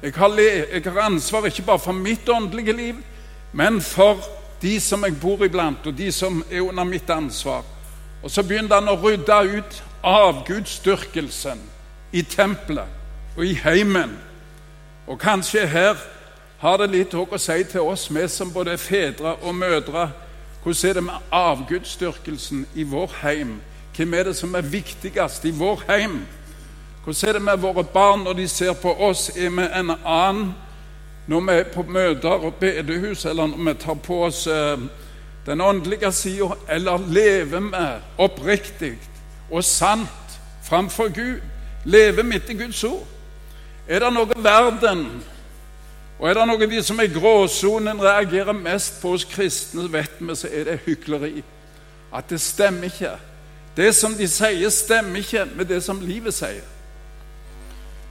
Jeg 0.02 0.14
har, 0.16 0.32
le 0.34 0.48
jeg 0.72 0.84
har 0.86 1.02
ansvar 1.06 1.46
ikke 1.46 1.66
bare 1.66 1.80
for 1.80 1.94
mitt 1.94 2.30
åndelige 2.30 2.74
liv, 2.74 2.96
men 3.54 3.82
for 3.82 4.18
de 4.62 4.80
som 4.80 5.04
jeg 5.06 5.20
bor 5.22 5.46
iblant, 5.46 5.88
og 5.88 5.98
de 5.98 6.12
som 6.12 6.44
er 6.52 6.62
under 6.62 6.84
mitt 6.84 7.10
ansvar. 7.10 7.64
Og 8.24 8.32
Så 8.32 8.44
begynte 8.44 8.76
han 8.76 8.90
å 8.90 8.98
rydde 9.00 9.40
ut 9.58 9.84
avgudsdyrkelsen 10.04 11.62
i 12.12 12.22
tempelet 12.22 13.38
og 13.38 13.46
i 13.46 13.54
heimen. 13.54 14.18
Og 15.08 15.20
kanskje 15.20 15.68
her 15.68 15.96
har 16.60 16.78
det 16.78 16.90
litt 16.92 17.14
å 17.16 17.38
si 17.40 17.64
til 17.64 17.88
oss, 17.88 18.10
vi 18.12 18.28
som 18.28 18.52
både 18.52 18.74
er 18.76 18.82
fedre 18.82 19.36
og 19.42 19.56
mødre. 19.56 20.10
Hvordan 20.64 20.90
er 20.90 20.94
det 20.94 21.04
med 21.04 21.30
avgudsdyrkelsen 21.32 22.66
i 22.76 22.84
vår 22.84 23.14
heim? 23.22 23.62
Hvem 23.96 24.14
er 24.14 24.24
det 24.24 24.36
som 24.36 24.56
er 24.56 24.68
viktigst 24.68 25.46
i 25.46 25.54
vår 25.56 25.86
heim? 25.88 26.26
Hvordan 27.04 27.30
er 27.30 27.34
det 27.34 27.42
med 27.42 27.62
våre 27.64 27.84
barn 27.84 28.24
når 28.24 28.34
de 28.34 28.48
ser 28.48 28.74
på 28.74 28.92
oss? 28.92 29.30
Er 29.30 29.50
vi 29.50 29.70
en 29.80 29.92
annen 30.06 30.52
når 31.30 31.42
vi 31.46 31.56
er 31.62 31.64
på 31.74 31.84
møter 31.84 32.30
og 32.30 32.54
bedehus, 32.60 33.26
eller 33.26 33.48
når 33.48 33.64
vi 33.66 33.74
tar 33.80 33.94
på 33.94 34.24
oss 34.26 34.48
eh, 34.48 34.80
den 35.46 35.62
åndelige 35.62 36.12
sida, 36.12 36.56
eller 36.68 36.98
lever 37.08 37.60
vi 37.60 37.84
oppriktig 38.18 38.96
og 39.52 39.64
sant 39.64 40.40
framfor 40.64 41.14
Gud? 41.14 41.40
Lever 41.86 42.24
midt 42.24 42.50
i 42.50 42.58
Guds 42.58 42.84
ord? 42.84 43.06
Er 43.88 44.00
det 44.00 44.14
noe 44.14 44.44
verden 44.44 45.06
og 46.20 46.28
er 46.28 46.36
det 46.36 46.48
noe 46.50 46.68
de 46.68 46.82
som 46.84 47.00
er 47.00 47.08
i 47.08 47.14
gråsonen 47.16 48.02
reagerer 48.04 48.56
mest 48.56 49.00
på 49.02 49.14
hos 49.14 49.24
kristne, 49.24 49.86
vet 49.92 50.20
vi, 50.20 50.36
så 50.36 50.50
er 50.52 50.68
det 50.68 50.82
hykleri. 50.84 51.44
At 52.12 52.28
det 52.30 52.42
stemmer 52.44 52.90
ikke. 52.90 53.14
Det 53.78 53.94
som 53.96 54.18
de 54.18 54.28
sier, 54.28 54.70
stemmer 54.70 55.24
ikke 55.24 55.46
med 55.56 55.70
det 55.70 55.80
som 55.86 56.02
livet 56.04 56.36
sier. 56.36 56.66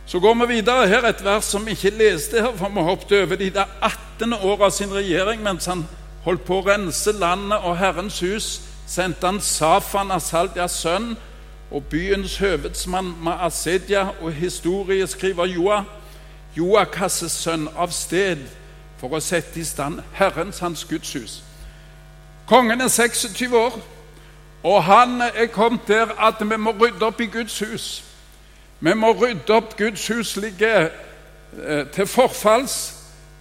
Så 0.09 0.21
går 0.25 0.35
vi 0.41 0.55
videre 0.55 0.89
her, 0.89 1.05
et 1.05 1.25
vers 1.25 1.45
som 1.45 1.67
vi 1.67 1.75
ikke 1.77 1.91
leste 1.99 2.41
her, 2.41 2.55
for 2.57 2.73
vi 2.73 2.81
hoppet 2.81 3.13
over 3.13 3.37
de 3.37 3.51
der 3.53 3.69
18 3.83 4.33
åra 4.33 4.71
av 4.71 4.73
sin 4.73 4.95
regjering 4.95 5.43
mens 5.45 5.69
han 5.69 5.85
holdt 6.25 6.47
på 6.49 6.63
å 6.63 6.65
rense 6.65 7.13
landet 7.13 7.61
og 7.61 7.77
Herrens 7.77 8.23
hus. 8.25 8.47
Sendte 8.89 9.29
han 9.29 9.41
Safan 9.45 10.15
Asaldias 10.17 10.79
sønn 10.81 11.13
og 11.69 11.85
byens 11.93 12.39
høvedsmann 12.41 13.13
Maasedia 13.21 14.07
og 14.23 14.33
historieskriver 14.33 15.53
Joa, 15.53 15.83
Joakas' 16.57 17.29
sønn, 17.29 17.69
av 17.77 17.93
sted 17.93 18.47
for 18.99 19.15
å 19.15 19.21
sette 19.23 19.61
i 19.61 19.65
stand 19.65 20.03
Herrens, 20.19 20.59
hans 20.65 20.85
Guds 20.89 21.13
hus. 21.13 21.43
Kongen 22.49 22.81
er 22.81 22.89
26 22.89 23.53
år, 23.53 23.81
og 24.63 24.85
han 24.85 25.21
er 25.21 25.47
kommet 25.53 25.89
der 25.89 26.15
at 26.19 26.41
vi 26.41 26.57
må 26.57 26.73
rydde 26.81 27.07
opp 27.07 27.21
i 27.21 27.27
Guds 27.31 27.59
hus. 27.59 28.05
Vi 28.81 28.95
må 28.95 29.13
rydde 29.13 29.55
opp. 29.55 29.77
Guds 29.79 30.07
hus 30.09 30.37
ligger 30.37 30.89
eh, 31.65 31.87
til 31.95 32.07
forfalls. 32.07 32.95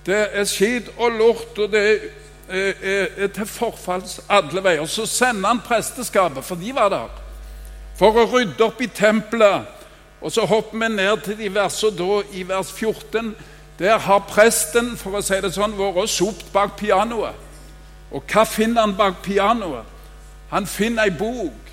Det 0.05 0.27
er 0.31 0.43
skit 0.43 0.89
og 0.97 1.11
lort, 1.11 1.57
og 1.57 1.71
det 1.71 1.83
er, 2.49 2.73
er, 2.81 3.07
er 3.17 3.27
til 3.27 3.45
forfalls 3.45 4.19
alle 4.29 4.63
veier. 4.63 4.85
Så 4.85 5.05
sender 5.05 5.47
han 5.47 5.63
presteskapet, 5.65 6.45
for 6.45 6.55
de 6.55 6.75
var 6.75 6.89
der, 6.89 7.09
for 7.97 8.17
å 8.17 8.27
rydde 8.31 8.63
opp 8.63 8.81
i 8.81 8.87
tempelet. 8.87 9.76
Og 10.21 10.31
så 10.31 10.45
hopper 10.45 10.77
vi 10.77 10.95
ned 10.95 11.21
til 11.23 11.37
de 11.37 11.53
versene 11.53 11.97
da, 11.97 12.21
i 12.33 12.47
vers 12.47 12.71
14. 12.71 13.35
Der 13.79 13.97
har 13.97 14.19
presten 14.19 14.95
for 14.97 15.17
å 15.17 15.21
si 15.21 15.37
det 15.41 15.53
sånn, 15.53 15.77
vært 15.77 16.09
sopt 16.09 16.49
bak 16.53 16.77
pianoet. 16.79 17.35
Og 18.11 18.23
hva 18.31 18.45
finner 18.47 18.81
han 18.81 18.95
bak 18.97 19.21
pianoet? 19.25 19.85
Han 20.49 20.65
finner 20.65 21.03
ei 21.03 21.13
bok. 21.13 21.71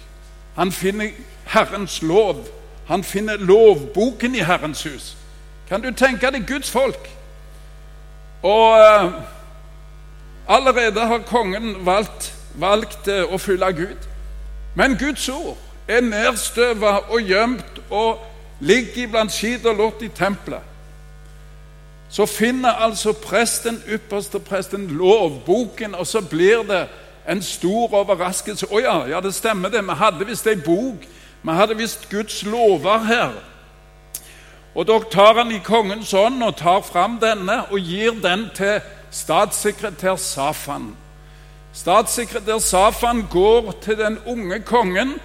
Han 0.56 0.72
finner 0.72 1.14
Herrens 1.54 2.02
lov. 2.02 2.44
Han 2.86 3.04
finner 3.04 3.36
lovboken 3.36 4.34
i 4.34 4.44
Herrens 4.44 4.82
hus. 4.82 5.14
Kan 5.68 5.82
du 5.82 5.92
tenke 5.96 6.30
deg 6.30 6.46
Guds 6.46 6.70
folk? 6.70 7.08
Og 8.44 8.76
uh, 8.76 9.12
allerede 10.48 11.00
har 11.00 11.24
kongen 11.24 11.86
valgt, 11.86 12.34
valgt 12.60 13.08
uh, 13.08 13.24
å 13.32 13.40
følge 13.40 13.72
Gud. 13.72 14.08
Men 14.74 14.98
Guds 15.00 15.28
ord 15.32 15.56
er 15.88 16.04
nedstøva 16.04 16.98
og 17.08 17.24
gjemt 17.24 17.80
og 17.88 18.20
ligger 18.64 19.04
iblant 19.04 19.32
skit 19.32 19.66
og 19.66 19.76
lort 19.76 20.02
i 20.02 20.08
tempelet. 20.08 20.62
Så 22.08 22.26
finner 22.30 22.80
altså 22.84 23.12
presten, 23.12 23.82
ypperste 23.90 24.38
presten, 24.38 24.86
lovboken, 24.86 25.94
og 25.94 26.06
så 26.06 26.20
blir 26.22 26.62
det 26.68 26.86
en 27.28 27.42
stor 27.42 27.94
overraskelse. 27.94 28.68
Å 28.70 28.80
ja, 28.80 28.96
ja, 29.10 29.20
det 29.20 29.34
stemmer 29.34 29.72
det. 29.72 29.82
Vi 29.84 29.96
hadde 29.98 30.28
visst 30.28 30.46
ei 30.46 30.56
bok 30.60 31.04
vi 31.44 31.52
hadde 31.52 31.74
visst 31.76 32.08
Guds 32.08 32.42
lover 32.48 33.02
her. 33.04 33.32
Og 34.74 34.86
dere 34.88 35.10
tar 35.12 35.36
han 35.36 35.52
i 35.52 35.60
kongens 35.60 36.14
ånd 36.16 36.40
og 36.42 36.56
tar 36.56 36.80
fram 36.86 37.18
denne 37.20 37.58
og 37.68 37.76
gir 37.84 38.16
den 38.24 38.46
til 38.56 38.78
statssekretær 39.12 40.16
Safan. 40.16 40.94
Statssekretær 41.76 42.62
Safan 42.64 43.26
går 43.30 43.74
til 43.84 44.00
den 44.00 44.16
unge 44.26 44.62
kongen, 44.64 45.18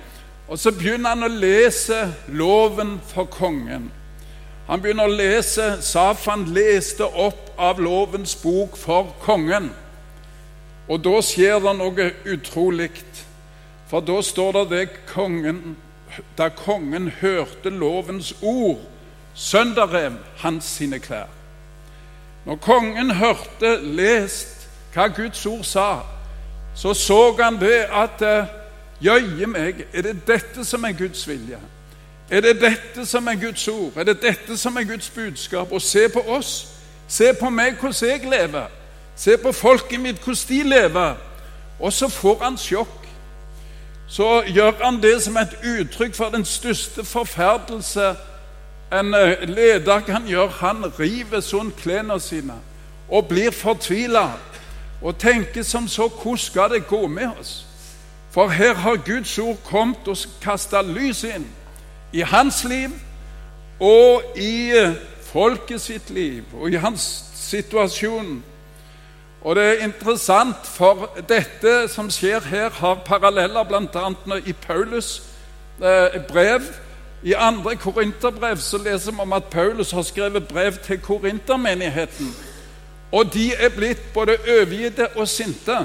og 0.49 0.59
så 0.59 0.71
begynner 0.73 1.13
han 1.13 1.23
å 1.23 1.31
lese 1.31 1.99
loven 2.27 2.97
for 3.05 3.29
kongen. 3.29 3.91
Han 4.69 4.81
begynner 4.81 5.09
å 5.09 5.17
lese, 5.17 5.75
Safan 5.81 6.47
leste 6.53 7.05
opp 7.05 7.51
av 7.57 7.81
lovens 7.81 8.35
bok 8.41 8.77
for 8.77 9.13
kongen. 9.21 9.69
Og 10.89 11.03
da 11.05 11.19
skjer 11.25 11.61
det 11.61 11.75
noe 11.77 12.09
utrolig. 12.25 12.91
For 13.89 14.05
da 14.05 14.19
står 14.25 14.59
det 14.59 14.65
det 14.73 14.87
kongen 15.13 15.77
da 16.37 16.49
kongen 16.49 17.11
hørte 17.21 17.69
lovens 17.69 18.33
ord, 18.41 18.79
sønderrev 19.33 20.13
hans 20.37 20.65
sine 20.65 20.99
klær. 20.99 21.29
Når 22.45 22.55
kongen 22.55 23.11
hørte 23.11 23.77
lest 23.83 24.67
hva 24.93 25.07
Guds 25.13 25.45
ord 25.45 25.63
sa, 25.63 25.89
så 26.75 26.93
så 26.93 27.35
han 27.39 27.59
det 27.61 27.85
at 27.91 28.21
eh, 28.21 28.49
Jøye 29.01 29.47
meg, 29.47 29.85
er 29.93 30.01
det 30.01 30.27
dette 30.27 30.65
som 30.65 30.83
er 30.83 30.91
Guds 30.97 31.27
vilje? 31.27 31.59
Er 32.29 32.41
det 32.41 32.61
dette 32.61 33.05
som 33.05 33.27
er 33.27 33.35
Guds 33.41 33.67
ord? 33.67 33.91
Er 33.95 34.03
det 34.03 34.21
dette 34.21 34.57
som 34.57 34.77
er 34.77 34.83
Guds 34.83 35.09
budskap? 35.09 35.71
Og 35.71 35.81
se 35.81 36.09
på 36.09 36.19
oss. 36.19 36.67
Se 37.07 37.33
på 37.33 37.49
meg 37.49 37.79
hvordan 37.79 38.09
jeg 38.09 38.29
lever. 38.29 38.67
Se 39.15 39.37
på 39.37 39.51
folket 39.51 39.99
mitt 39.99 40.19
hvordan 40.23 40.49
de 40.49 40.63
lever. 40.63 41.15
Og 41.79 41.93
så 41.93 42.09
får 42.09 42.43
han 42.43 42.57
sjokk. 42.57 43.07
Så 44.07 44.43
gjør 44.47 44.83
han 44.83 45.01
det 45.01 45.21
som 45.23 45.37
et 45.37 45.57
uttrykk 45.63 46.15
for 46.15 46.29
den 46.29 46.45
største 46.45 47.03
forferdelse 47.05 48.15
en 48.91 49.13
eh, 49.13 49.49
leder 49.49 49.99
kan 49.99 50.27
gjøre. 50.27 50.49
Han 50.61 50.85
river 50.99 51.41
sånn 51.45 51.71
klærne 51.77 52.19
sine 52.21 52.57
og 53.09 53.27
blir 53.29 53.53
fortvila 53.53 54.31
og 55.01 55.17
tenker 55.17 55.63
som 55.63 55.87
så 55.87 56.09
Hvordan 56.09 56.37
skal 56.37 56.69
det 56.73 56.87
gå 56.87 57.07
med 57.07 57.29
oss? 57.39 57.68
For 58.31 58.47
her 58.47 58.73
har 58.73 58.95
Guds 59.05 59.37
ord 59.39 59.57
kommet 59.65 60.07
og 60.07 60.17
kasta 60.41 60.81
lys 60.85 61.23
inn 61.25 61.47
i 62.13 62.21
hans 62.21 62.63
liv 62.63 62.93
og 63.79 64.37
i 64.37 64.69
eh, 64.77 64.93
folket 65.31 65.81
sitt 65.81 66.09
liv 66.13 66.43
og 66.53 66.69
i 66.69 66.81
hans 66.81 67.05
situasjon. 67.35 68.43
Og 69.41 69.55
det 69.55 69.63
er 69.63 69.83
interessant, 69.85 70.67
for 70.67 71.07
dette 71.29 71.87
som 71.87 72.09
skjer 72.11 72.43
her, 72.43 72.69
har 72.69 73.01
paralleller 73.05 73.63
bl.a. 73.63 74.39
i 74.45 74.53
Paulus' 74.67 75.21
eh, 75.79 76.19
brev. 76.27 76.61
I 77.23 77.33
andre 77.33 77.75
korinterbrev 77.75 78.57
så 78.57 78.77
leser 78.77 79.11
vi 79.11 79.19
om 79.19 79.33
at 79.33 79.49
Paulus 79.51 79.91
har 79.91 80.01
skrevet 80.01 80.47
brev 80.47 80.77
til 80.83 80.99
korintermenigheten. 80.99 82.35
Og 83.11 83.33
de 83.33 83.53
er 83.55 83.69
blitt 83.75 84.13
både 84.13 84.37
overgitte 84.47 85.07
og 85.15 85.27
sinte. 85.27 85.77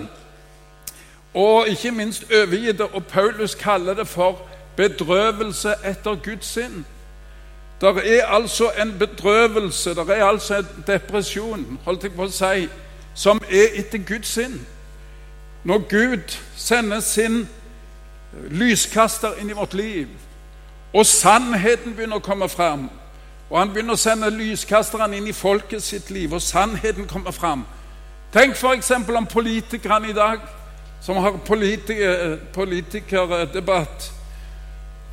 Og 1.34 1.68
ikke 1.68 1.90
minst 1.90 2.24
overgitte. 2.32 2.86
Og 2.86 3.06
Paulus 3.06 3.54
kaller 3.54 3.94
det 3.94 4.08
for 4.08 4.42
bedrøvelse 4.76 5.74
etter 5.84 6.14
Guds 6.14 6.46
sinn. 6.46 6.86
Det 7.80 8.18
er 8.18 8.26
altså 8.26 8.70
en 8.82 8.98
bedrøvelse, 8.98 9.90
det 9.90 10.08
er 10.18 10.24
altså 10.24 10.56
en 10.56 10.84
depresjon, 10.86 11.78
holdt 11.84 12.02
jeg 12.02 12.12
på 12.12 12.24
å 12.24 12.30
si, 12.32 12.68
som 13.14 13.40
er 13.50 13.74
etter 13.80 13.98
Guds 14.06 14.30
sinn. 14.38 14.60
Når 15.64 15.78
Gud 15.90 16.36
sender 16.56 17.00
sin 17.00 17.48
lyskaster 18.50 19.36
inn 19.40 19.50
i 19.50 19.58
vårt 19.58 19.74
liv, 19.74 20.08
og 20.94 21.06
sannheten 21.06 21.94
begynner 21.94 22.22
å 22.22 22.24
komme 22.24 22.48
fram, 22.48 22.88
og 23.50 23.58
han 23.58 23.72
begynner 23.72 23.98
å 23.98 24.00
sende 24.00 24.30
lyskasterne 24.30 25.18
inn 25.18 25.28
i 25.28 25.36
folket 25.36 25.82
sitt 25.82 26.10
liv, 26.10 26.32
og 26.32 26.42
sannheten 26.42 27.08
kommer 27.10 27.34
fram 27.34 27.66
Tenk 28.34 28.56
f.eks. 28.58 28.90
om 28.90 29.26
politikerne 29.30 30.08
i 30.10 30.12
dag, 30.12 30.40
som 31.00 31.16
har 31.16 31.38
politiker, 31.46 32.36
politikerdebatt. 32.52 34.12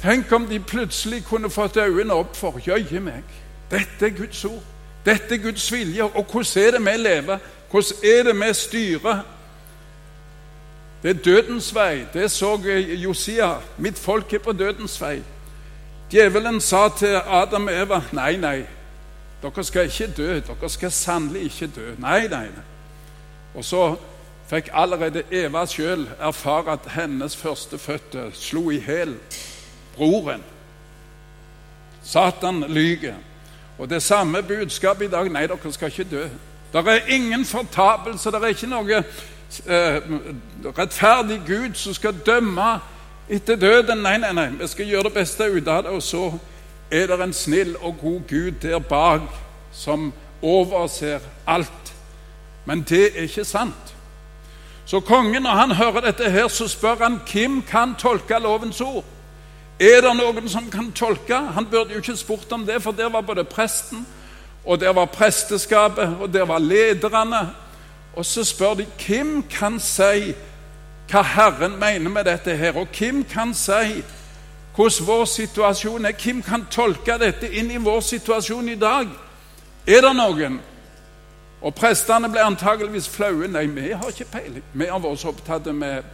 Tenk 0.02 0.32
om 0.32 0.48
de 0.48 0.60
plutselig 0.60 1.26
kunne 1.26 1.50
fått 1.50 1.78
øynene 1.78 2.14
opp 2.14 2.36
for 2.36 2.60
Jøye 2.66 3.00
meg, 3.00 3.24
dette 3.72 4.06
er 4.06 4.16
Guds 4.18 4.46
ord. 4.46 4.64
Dette 5.06 5.36
er 5.36 5.44
Guds 5.44 5.72
vilje. 5.72 6.04
Og 6.04 6.26
hvordan 6.32 6.64
er 6.64 6.72
det 6.72 6.82
vi 6.86 6.98
lever? 6.98 7.38
Hvordan 7.72 8.10
er 8.18 8.24
det 8.24 8.36
vi 8.40 8.54
styrer? 8.54 9.22
Det 11.04 11.10
er 11.10 11.24
dødens 11.24 11.76
vei. 11.76 12.06
Det 12.14 12.32
så 12.32 12.58
Josia. 13.04 13.56
Mitt 13.78 14.00
folk 14.00 14.34
er 14.34 14.40
på 14.40 14.52
dødens 14.52 15.02
vei. 15.02 15.22
Djevelen 16.12 16.62
sa 16.62 16.90
til 16.90 17.16
Adam 17.28 17.68
og 17.68 17.74
Eva 17.74 18.02
nei, 18.12 18.36
nei, 18.38 18.66
dere 19.42 19.64
skal 19.64 19.88
ikke 19.88 20.12
dø. 20.18 20.42
Dere 20.48 20.70
skal 20.70 20.92
sannelig 20.92 21.42
ikke 21.42 21.68
dø. 21.76 21.94
Nei. 21.98 22.28
nei. 22.28 22.48
Og 23.56 23.66
så 23.66 23.96
fikk 24.52 24.70
allerede 24.74 25.24
Eva 25.32 25.64
sjøl 25.66 26.10
erfare 26.20 26.76
at 26.76 26.92
hennes 26.92 27.36
førstefødte 27.40 28.32
slo 28.36 28.70
i 28.70 28.82
hjel 28.84 29.16
broren. 29.96 30.44
Satan 32.04 32.66
lyver. 32.68 33.14
Og 33.78 33.90
det 33.90 34.04
samme 34.04 34.44
budskapet 34.44 35.06
i 35.06 35.12
dag. 35.12 35.30
Nei, 35.32 35.48
dere 35.48 35.74
skal 35.74 35.88
ikke 35.88 36.10
dø. 36.12 36.24
Det 36.74 36.88
er 36.88 37.08
ingen 37.08 37.46
fortapelse. 37.46 38.32
Det 38.32 38.44
er 38.44 38.48
ikke 38.48 38.68
noe 38.68 38.98
eh, 38.98 40.02
rettferdig 40.78 41.42
Gud 41.48 41.74
som 41.76 41.94
skal 41.94 42.20
dømme 42.26 42.74
etter 43.30 43.56
døden. 43.56 44.04
Nei, 44.04 44.18
nei, 44.18 44.34
nei. 44.34 44.50
Vi 44.60 44.68
skal 44.68 44.86
gjøre 44.86 45.04
det 45.10 45.14
beste 45.14 45.48
ut 45.48 45.68
av 45.68 45.84
det. 45.84 45.96
Og 45.96 46.04
så 46.04 46.28
er 46.92 47.08
det 47.08 47.22
en 47.24 47.34
snill 47.34 47.76
og 47.80 47.98
god 48.02 48.22
Gud 48.28 48.52
der 48.62 48.80
bak 48.80 49.32
som 49.72 50.12
overser 50.42 51.20
alt. 51.48 51.96
Men 52.66 52.84
det 52.90 53.06
er 53.16 53.30
ikke 53.32 53.46
sant. 53.46 53.96
Så 54.92 55.00
kongen, 55.00 55.44
når 55.44 55.50
han 55.50 55.72
hører 55.72 56.02
dette 56.02 56.30
her, 56.30 56.48
så 56.48 56.66
spør 56.68 56.96
han 57.00 57.22
hvem 57.32 57.62
kan 57.64 57.94
tolke 57.96 58.36
lovens 58.44 58.82
ord. 58.82 59.06
Er 59.80 60.02
det 60.04 60.10
noen 60.18 60.50
som 60.52 60.66
kan 60.68 60.90
tolke? 60.92 61.38
Han 61.56 61.66
burde 61.72 61.94
jo 61.96 62.02
ikke 62.02 62.16
spurt 62.20 62.52
om 62.52 62.66
det, 62.68 62.82
for 62.84 62.92
der 62.92 63.08
var 63.10 63.22
både 63.22 63.46
presten, 63.48 64.04
og 64.66 64.82
der 64.82 64.92
var 64.92 65.06
presteskapet, 65.06 66.18
og 66.20 66.34
der 66.34 66.44
var 66.44 66.60
lederne. 66.60 67.40
Og 68.16 68.26
så 68.26 68.44
spør 68.44 68.74
de 68.74 68.86
hvem 69.06 69.46
kan 69.48 69.80
si 69.80 70.34
hva 71.08 71.24
Herren 71.24 71.80
mener 71.80 72.12
med 72.12 72.28
dette 72.28 72.58
her. 72.60 72.76
Og 72.76 72.88
hvem 72.98 73.24
kan 73.24 73.54
si 73.56 74.04
hvordan 74.76 75.08
vår 75.08 75.26
situasjon 75.26 76.06
er? 76.06 76.20
Hvem 76.20 76.44
kan 76.44 76.68
tolke 76.72 77.16
dette 77.20 77.48
inn 77.48 77.72
i 77.72 77.80
vår 77.80 78.04
situasjon 78.12 78.70
i 78.70 78.76
dag? 78.76 79.08
Er 79.88 80.04
det 80.04 80.14
noen? 80.20 80.60
Og 81.62 81.76
prestene 81.78 82.30
ble 82.32 82.42
antageligvis 82.42 83.10
flaue. 83.10 83.48
Nei, 83.48 83.68
vi 83.70 83.92
har 83.92 84.10
ikke 84.10 84.32
peiling. 84.32 84.64
Vi 84.74 84.88
har 84.90 85.02
vært 85.02 85.22
så 85.22 85.30
opptatt 85.30 85.68
med, 85.76 86.08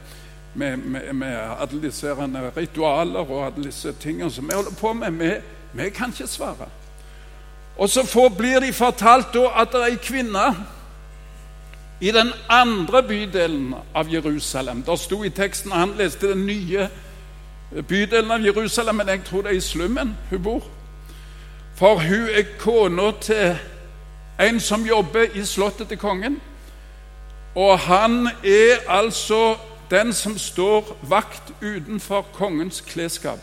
med, 0.53 0.77
med, 0.77 1.13
med 1.13 1.37
alle 1.37 1.81
disse 1.81 2.15
ritualer 2.57 3.31
og 3.31 3.45
alle 3.45 3.69
disse 3.69 3.93
tingene 4.01 4.31
som 4.31 4.47
vi 4.47 4.55
holder 4.55 4.75
på 4.79 4.93
med. 4.93 5.11
Vi, 5.11 5.31
vi 5.83 5.89
kan 5.89 6.11
ikke 6.11 6.27
svare. 6.27 6.67
Og 7.77 7.89
så 7.89 8.03
får, 8.05 8.29
blir 8.29 8.59
de 8.59 8.73
fortalt 8.73 9.33
da 9.33 9.47
at 9.61 9.71
det 9.71 9.81
er 9.81 9.93
ei 9.93 10.01
kvinne 10.01 10.47
i 12.01 12.11
den 12.11 12.33
andre 12.49 13.03
bydelen 13.03 13.73
av 13.95 14.09
Jerusalem 14.13 14.83
Det 14.85 14.99
sto 14.99 15.23
i 15.25 15.31
teksten 15.33 15.71
Han 15.71 15.95
leste 15.97 16.29
den 16.29 16.45
nye 16.45 16.89
bydelen 17.87 18.31
av 18.31 18.45
Jerusalem, 18.45 18.95
men 18.95 19.07
jeg 19.07 19.23
tror 19.25 19.41
det 19.41 19.51
er 19.51 19.57
i 19.57 19.61
slummen 19.61 20.13
hun 20.29 20.43
bor. 20.43 20.67
For 21.75 21.99
hun 21.99 22.29
er 22.31 22.45
kona 22.59 23.11
til 23.21 23.57
en 24.39 24.59
som 24.59 24.85
jobber 24.85 25.25
i 25.33 25.45
slottet 25.45 25.87
til 25.87 25.97
kongen. 25.97 26.41
Og 27.55 27.79
han 27.79 28.29
er 28.43 28.77
altså 28.87 29.57
den 29.91 30.13
som 30.13 30.37
står 30.37 30.97
vakt 31.01 31.53
utenfor 31.61 32.21
kongens 32.33 32.81
klesskap. 32.81 33.39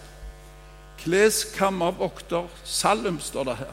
Kleskammervokter 0.98 2.42
Salum, 2.64 3.20
står 3.20 3.44
det 3.44 3.56
her. 3.56 3.72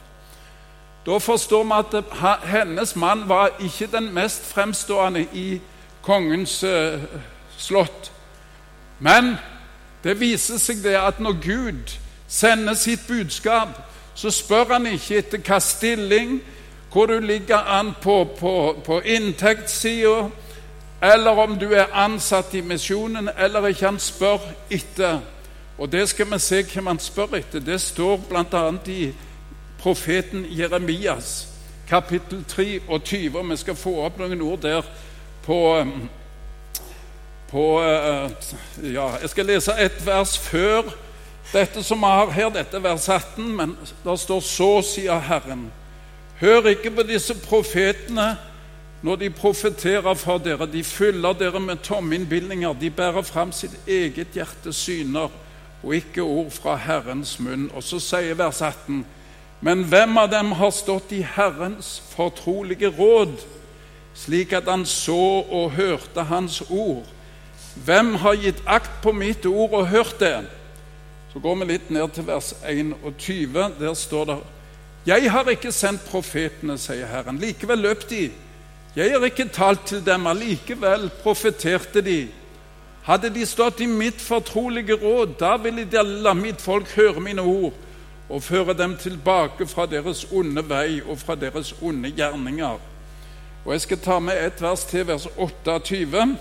Da 1.06 1.18
forstår 1.18 1.64
vi 1.64 1.98
at 1.98 2.04
hennes 2.44 2.96
mann 2.96 3.30
var 3.30 3.50
ikke 3.60 3.88
den 3.92 4.14
mest 4.14 4.46
fremstående 4.46 5.28
i 5.34 5.62
kongens 6.02 6.64
uh, 6.64 7.02
slott. 7.58 8.12
Men 9.00 9.36
det 10.04 10.20
viser 10.20 10.58
seg 10.58 10.84
det 10.84 10.96
at 10.98 11.20
når 11.20 11.38
Gud 11.42 11.98
sender 12.28 12.74
sitt 12.74 13.08
budskap, 13.08 13.68
så 14.16 14.30
spør 14.32 14.74
han 14.74 14.86
ikke 14.86 15.18
etter 15.18 15.42
hva 15.42 15.60
stilling, 15.60 16.42
hvor 16.92 17.06
du 17.06 17.20
ligger 17.20 17.58
an 17.58 17.94
på, 18.02 18.28
på, 18.40 18.82
på 18.86 19.02
inntektssida, 19.02 20.30
eller 21.02 21.32
om 21.32 21.60
du 21.60 21.72
er 21.74 21.94
ansatt 21.94 22.54
i 22.54 22.62
misjonen 22.62 23.30
eller 23.38 23.68
ikke. 23.68 23.86
Han 23.86 24.00
spør 24.00 24.44
etter. 24.70 25.20
Og 25.78 25.92
det 25.92 26.10
skal 26.10 26.28
vi 26.34 26.40
se 26.40 26.64
hvem 26.64 26.92
han 26.92 27.00
spør 27.00 27.40
etter. 27.40 27.60
Det 27.60 27.82
står 27.82 28.20
bl.a. 28.30 28.66
i 28.86 29.14
profeten 29.80 30.46
Jeremias, 30.50 31.48
kapittel 31.90 32.46
23. 32.48 33.32
Og 33.36 33.50
vi 33.50 33.58
skal 33.58 33.76
få 33.76 33.96
opp 34.06 34.20
noen 34.20 34.42
ord 34.42 34.62
der 34.62 34.86
på, 35.46 35.86
på 37.50 37.66
uh, 37.82 38.30
Ja, 38.84 39.10
jeg 39.22 39.30
skal 39.30 39.46
lese 39.46 39.80
et 39.80 40.06
vers 40.06 40.38
før 40.38 40.92
dette 41.52 41.84
som 41.84 42.00
vi 42.00 42.08
har 42.08 42.30
her, 42.32 42.50
dette 42.50 42.84
vers 42.84 43.10
18, 43.10 43.56
men 43.56 43.78
det 44.06 44.20
står 44.20 44.40
så, 44.46 44.74
sier 44.86 45.20
Herren. 45.20 45.72
Hør 46.42 46.72
ikke 46.72 46.92
på 46.98 47.06
disse 47.06 47.36
profetene 47.38 48.34
når 49.02 49.16
de 49.22 49.30
profeterer 49.30 50.14
for 50.18 50.42
dere. 50.42 50.68
De 50.70 50.84
fyller 50.84 51.34
dere 51.38 51.60
med 51.60 51.84
tomme 51.86 52.16
innbilninger. 52.16 52.74
De 52.74 52.90
bærer 52.90 53.22
fram 53.22 53.52
sitt 53.54 53.78
eget 53.88 54.34
hjertes 54.34 54.76
syner 54.76 55.30
og 55.82 55.96
ikke 55.96 56.22
ord 56.22 56.52
fra 56.54 56.76
Herrens 56.78 57.40
munn. 57.40 57.70
Og 57.74 57.84
så 57.84 58.00
sier 58.02 58.38
vers 58.38 58.62
18.: 58.62 59.06
men 59.62 59.84
hvem 59.86 60.18
av 60.18 60.30
dem 60.32 60.56
har 60.58 60.72
stått 60.74 61.12
i 61.14 61.22
Herrens 61.22 62.00
fortrolige 62.16 62.90
råd, 62.98 63.36
slik 64.18 64.56
at 64.58 64.66
han 64.66 64.88
så 64.90 65.46
og 65.46 65.76
hørte 65.78 66.26
Hans 66.26 66.64
ord? 66.66 67.06
Hvem 67.86 68.16
har 68.24 68.40
gitt 68.42 68.64
akt 68.66 68.98
på 69.04 69.14
mitt 69.14 69.46
ord 69.46 69.78
og 69.78 69.92
hørt 69.94 70.18
det? 70.20 70.40
Så 71.32 71.40
går 71.40 71.62
vi 71.62 71.68
litt 71.70 71.94
ned 71.94 72.10
til 72.16 72.26
vers 72.28 72.56
21. 72.66 73.54
Der 73.80 73.94
står 73.94 74.26
det 74.32 74.40
Jeg 75.06 75.32
har 75.32 75.50
ikke 75.50 75.72
sendt 75.74 76.04
profetene, 76.06 76.78
sier 76.78 77.08
Herren. 77.10 77.40
Likevel 77.42 77.82
løp 77.82 78.04
de. 78.10 78.28
Jeg 78.96 79.12
har 79.12 79.24
ikke 79.26 79.48
talt 79.50 79.86
til 79.90 80.04
dem, 80.06 80.28
allikevel 80.28 81.10
profeterte 81.24 82.04
de. 82.06 82.28
Hadde 83.08 83.32
de 83.34 83.46
stått 83.50 83.80
i 83.82 83.88
mitt 83.90 84.22
fortrolige 84.22 84.94
råd, 85.02 85.40
da 85.40 85.56
ville 85.58 85.88
de 85.90 86.04
la 86.22 86.36
mitt 86.38 86.62
folk 86.62 86.92
høre 86.94 87.24
mine 87.24 87.42
ord 87.42 87.74
og 88.32 88.44
føre 88.44 88.74
dem 88.78 88.94
tilbake 88.98 89.66
fra 89.68 89.88
deres 89.90 90.22
onde 90.32 90.62
vei 90.70 91.02
og 91.02 91.18
fra 91.20 91.36
deres 91.36 91.74
onde 91.82 92.12
gjerninger. 92.14 92.78
Og 93.66 93.74
Jeg 93.74 93.82
skal 93.82 93.98
ta 93.98 94.20
med 94.20 94.38
et 94.46 94.62
vers 94.62 94.86
til, 94.86 95.08
vers 95.08 95.28
28. 95.38 96.38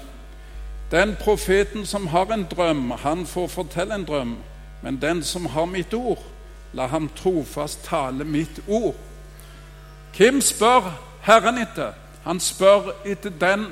Den 0.90 1.16
profeten 1.20 1.87
som 1.87 2.07
har 2.07 2.33
en 2.35 2.46
drøm, 2.51 2.90
han 2.90 3.27
får 3.27 3.46
fortelle 3.46 3.94
en 3.94 4.05
drøm. 4.05 4.37
Men 4.83 5.03
den 5.03 5.23
som 5.23 5.46
har 5.46 5.64
mitt 5.64 5.94
ord, 5.94 6.23
la 6.72 6.87
ham 6.87 7.11
trofast 7.16 7.85
tale 7.85 8.24
mitt 8.24 8.61
ord. 8.68 8.94
Hvem 10.16 10.40
spør 10.40 10.92
Herren 11.22 11.59
etter? 11.59 11.92
Han 12.24 12.40
spør 12.40 12.92
etter 13.04 13.30
den 13.30 13.66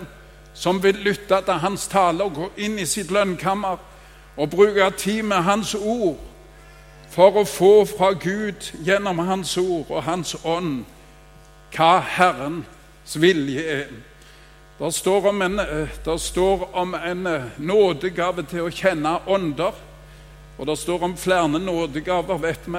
som 0.54 0.82
vil 0.82 0.94
lytte 0.94 1.42
til 1.44 1.54
hans 1.62 1.87
tale 1.88 2.24
og 2.24 2.34
gå 2.34 2.50
inn 2.56 2.78
i 2.78 2.87
sitt 2.87 3.11
lønnkammer 3.11 3.78
og 4.37 4.50
bruke 4.50 4.90
tid 4.96 5.22
med 5.22 5.42
hans 5.46 5.74
ord 5.74 6.18
for 7.11 7.38
å 7.40 7.44
få 7.48 7.84
fra 7.88 8.12
Gud 8.12 8.70
gjennom 8.84 9.18
hans 9.18 9.56
ord 9.58 9.90
og 9.90 10.02
hans 10.02 10.37
ånd 10.44 10.84
hva 11.74 11.98
Herrens 12.00 13.16
vilje 13.20 13.64
er. 13.64 13.90
Det 14.78 14.94
står 14.94 15.28
om 15.28 15.42
en, 15.42 15.61
det 16.04 16.20
står 16.20 16.68
om 16.72 16.94
en 16.94 17.26
nådegave 17.58 18.44
til 18.46 18.68
å 18.68 18.70
kjenne 18.70 19.16
ånder. 19.26 19.74
Og 20.59 20.66
det 20.66 20.79
står 20.79 21.03
om 21.03 21.16
flere 21.16 21.49
nådegaver, 21.49 22.38
vet 22.38 22.61
vi. 22.66 22.79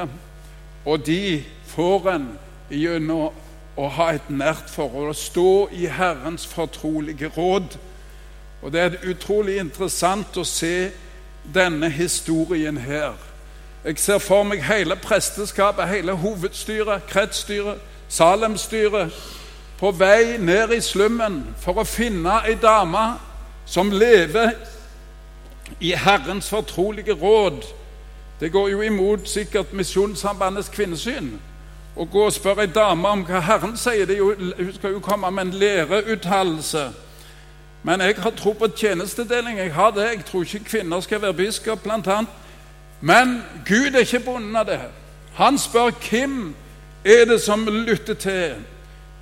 Og 0.86 1.06
de 1.06 1.44
får 1.66 2.10
en 2.12 2.28
gjennom 2.70 3.32
å 3.80 3.88
ha 3.96 4.10
et 4.14 4.30
nært 4.30 4.68
forhold, 4.70 5.14
å 5.14 5.16
stå 5.16 5.52
i 5.72 5.88
Herrens 5.88 6.46
fortrolige 6.48 7.32
råd. 7.38 7.78
Og 8.62 8.72
Det 8.72 8.82
er 8.82 9.10
utrolig 9.10 9.60
interessant 9.60 10.38
å 10.38 10.44
se 10.44 10.92
denne 11.54 11.90
historien 11.90 12.78
her. 12.78 13.16
Jeg 13.86 14.00
ser 14.00 14.20
for 14.20 14.44
meg 14.44 14.64
hele 14.64 14.96
presteskapet, 14.96 15.88
hele 15.88 16.12
hovedstyret, 16.12 17.08
kretsstyret, 17.08 17.80
Salemstyret 18.10 19.14
på 19.78 19.92
vei 19.92 20.38
ned 20.42 20.72
i 20.74 20.82
slummen 20.82 21.44
for 21.62 21.78
å 21.78 21.86
finne 21.86 22.40
ei 22.50 22.56
dame 22.58 23.04
som 23.70 23.92
lever 23.94 24.56
i 25.80 25.94
Herrens 25.96 26.50
fortrolige 26.50 27.14
råd. 27.14 27.64
Det 28.40 28.52
går 28.52 28.70
jo 28.70 28.82
imot 28.82 29.30
sikkert 29.30 29.74
Misjonssambandets 29.74 30.70
kvinnesyn 30.70 31.34
å 32.00 32.06
gå 32.08 32.26
og 32.26 32.34
spørre 32.34 32.64
ei 32.64 32.72
dame 32.72 33.10
om 33.12 33.26
hva 33.28 33.42
Herren 33.44 33.76
sier. 33.78 34.06
Det 34.08 34.18
jo, 34.18 34.32
hun 34.38 34.74
skal 34.76 34.96
jo 34.96 35.02
komme 35.04 35.32
med 35.32 35.50
en 35.50 35.60
læreuttalelse. 35.60 36.86
Men 37.84 38.02
jeg 38.02 38.16
har 38.20 38.32
tro 38.32 38.54
på 38.54 38.68
tjenestedeling. 38.76 39.58
Jeg 39.58 39.74
har 39.74 39.92
det. 39.92 40.08
Jeg 40.08 40.26
tror 40.26 40.44
ikke 40.44 40.70
kvinner 40.70 41.00
skal 41.04 41.22
være 41.22 41.34
biskop, 41.34 41.84
blant 41.84 42.08
annet. 42.08 42.32
Men 43.02 43.42
Gud 43.68 43.96
er 43.96 44.00
ikke 44.04 44.20
bonden 44.26 44.56
av 44.56 44.66
det. 44.68 44.80
Han 45.36 45.58
spør 45.58 45.92
hvem 46.10 46.56
er 47.06 47.26
det 47.26 47.42
som 47.42 47.68
lytter 47.68 48.14
til 48.14 48.56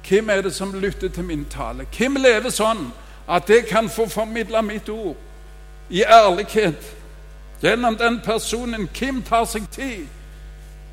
Hvem 0.08 0.30
er 0.30 0.42
det 0.42 0.54
som 0.56 0.74
lytter 0.74 1.10
til 1.10 1.24
min 1.24 1.46
tale? 1.46 1.84
Hvem 1.98 2.16
lever 2.16 2.50
sånn 2.50 2.86
at 3.28 3.50
jeg 3.50 3.66
kan 3.68 3.90
få 3.92 4.06
formidla 4.08 4.62
mitt 4.64 4.88
ord 4.90 5.18
i 5.90 6.04
ærlighet 6.04 6.96
gjennom 7.62 7.98
den 7.98 8.22
personen? 8.26 8.90
Hvem 9.00 9.22
tar 9.24 9.46
seg 9.46 9.70
tid 9.72 10.08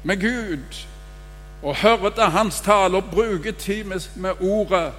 med 0.02 0.20
Gud 0.20 0.84
og 1.62 1.76
hører 1.76 2.10
til 2.10 2.22
hans 2.34 2.60
tale 2.60 2.96
og 2.96 3.10
bruker 3.12 3.52
tid 3.52 3.84
med, 3.84 4.00
med 4.16 4.40
ordet 4.40 4.92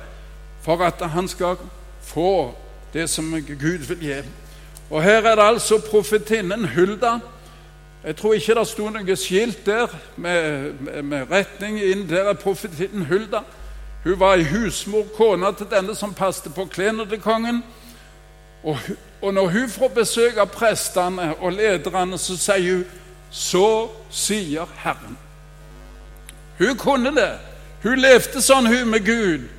for 0.62 0.82
at 0.86 1.10
han 1.10 1.28
skal 1.28 1.56
få 2.02 2.56
det 2.94 3.10
som 3.10 3.32
Gud 3.48 3.88
vil 3.88 4.00
gi? 4.00 4.22
Og 4.90 5.04
her 5.04 5.22
er 5.22 5.36
det 5.36 5.44
altså 5.44 5.82
profetinnen 5.92 6.68
Hulda. 6.68 7.20
Jeg 8.04 8.16
tror 8.16 8.34
ikke 8.34 8.56
det 8.56 8.68
sto 8.68 8.90
noe 8.94 9.16
skilt 9.18 9.66
der 9.66 9.88
med, 10.16 10.74
med, 10.80 11.04
med 11.04 11.32
retning 11.32 11.80
inn. 11.82 12.10
Der 12.10 12.30
er 12.30 12.34
profetinnen 12.38 13.06
Hulda. 13.06 13.42
Hun 14.04 14.20
var 14.20 14.36
ei 14.38 14.46
husmor, 14.46 15.08
kona 15.18 15.50
til 15.52 15.66
denne 15.72 15.96
som 15.98 16.14
passet 16.14 16.54
på 16.54 16.68
klærne 16.70 17.08
til 17.10 17.22
kongen. 17.22 17.64
Og, 18.64 18.78
og, 19.26 19.34
når 19.34 19.48
hun 19.48 19.70
får 19.70 19.88
besøk 19.88 20.38
av 20.38 20.52
prestene 20.54 21.32
og 21.40 21.56
lederne, 21.58 22.18
så 22.18 22.38
sier 22.38 22.78
hun 22.78 22.86
Så 23.36 23.90
sier 24.10 24.70
Herren. 24.80 25.18
Hun 26.60 26.78
kunne 26.78 27.12
det. 27.12 27.34
Hun 27.84 28.00
levde 28.00 28.42
sånn, 28.42 28.70
hun 28.72 28.88
med 28.88 29.04
Gud, 29.04 29.50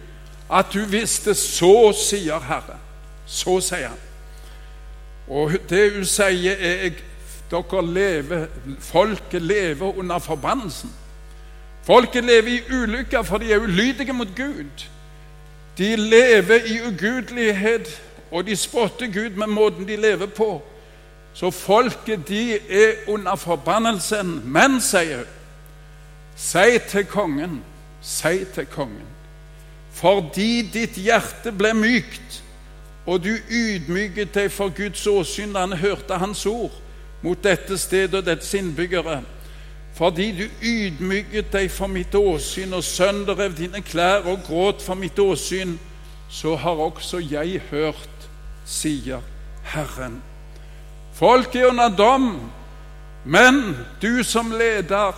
at 0.48 0.72
hun 0.72 0.86
visste 0.88 1.34
Så 1.34 1.92
sier 1.92 2.40
Herren. 2.40 2.80
Så 3.26 3.58
sier 3.60 3.90
han. 3.90 4.00
Og 5.28 5.58
det 5.68 5.90
hun 5.96 6.06
sier, 6.08 6.56
er 6.56 6.96
dere 7.50 7.82
lever, 7.82 8.46
folket 8.80 9.42
lever 9.42 9.98
under 9.98 10.18
forbannelsen. 10.18 10.94
Folket 11.86 12.24
lever 12.24 12.48
i 12.48 12.62
ulykker, 12.72 13.22
for 13.22 13.38
de 13.38 13.52
er 13.52 13.62
ulydige 13.62 14.12
mot 14.12 14.30
Gud. 14.36 14.86
De 15.78 15.96
lever 15.96 16.64
i 16.66 16.80
ugudelighet, 16.86 18.02
og 18.36 18.44
de 18.46 18.56
spotter 18.56 19.08
Gud 19.08 19.38
med 19.40 19.48
måten 19.48 19.88
de 19.88 19.96
lever 19.96 20.28
på. 20.36 20.62
Så 21.34 21.50
folket, 21.50 22.28
de 22.28 22.56
er 22.56 23.08
under 23.08 23.36
forbannelsen. 23.36 24.42
Men, 24.44 24.80
sier 24.80 25.24
hun, 25.24 25.32
si 26.36 26.78
til 26.88 27.06
kongen, 27.08 27.62
si 28.04 28.44
til 28.54 28.66
kongen, 28.68 29.08
fordi 29.96 30.66
ditt 30.68 30.98
hjerte 31.00 31.52
ble 31.56 31.72
mykt, 31.72 32.42
og 33.06 33.22
du 33.24 33.32
ydmyket 33.32 34.34
deg 34.34 34.50
for 34.52 34.68
Guds 34.76 35.06
åsyn 35.08 35.54
da 35.54 35.62
han 35.64 35.78
hørte 35.80 36.18
hans 36.20 36.44
ord 36.46 36.74
mot 37.24 37.40
dette 37.40 37.78
stedet 37.80 38.18
og 38.20 38.26
dets 38.26 38.52
innbyggere 38.58 39.22
fordi 39.96 40.26
du 40.36 40.44
ydmyket 40.60 41.48
deg 41.54 41.70
for 41.72 41.88
mitt 41.88 42.12
åsyn 42.14 42.74
og 42.76 42.84
sønderrev 42.84 43.54
dine 43.56 43.80
klær 43.80 44.26
og 44.28 44.42
gråt 44.44 44.82
for 44.84 44.98
mitt 44.98 45.16
åsyn, 45.18 45.78
så 46.28 46.52
har 46.60 46.82
også 46.84 47.22
jeg 47.24 47.62
hørt, 47.70 48.15
sier 48.66 49.22
Herren. 49.62 50.20
Folk 51.14 51.54
er 51.56 51.70
under 51.70 51.88
dom, 51.88 52.50
men 53.24 53.76
du 54.02 54.22
som 54.22 54.50
leder, 54.50 55.14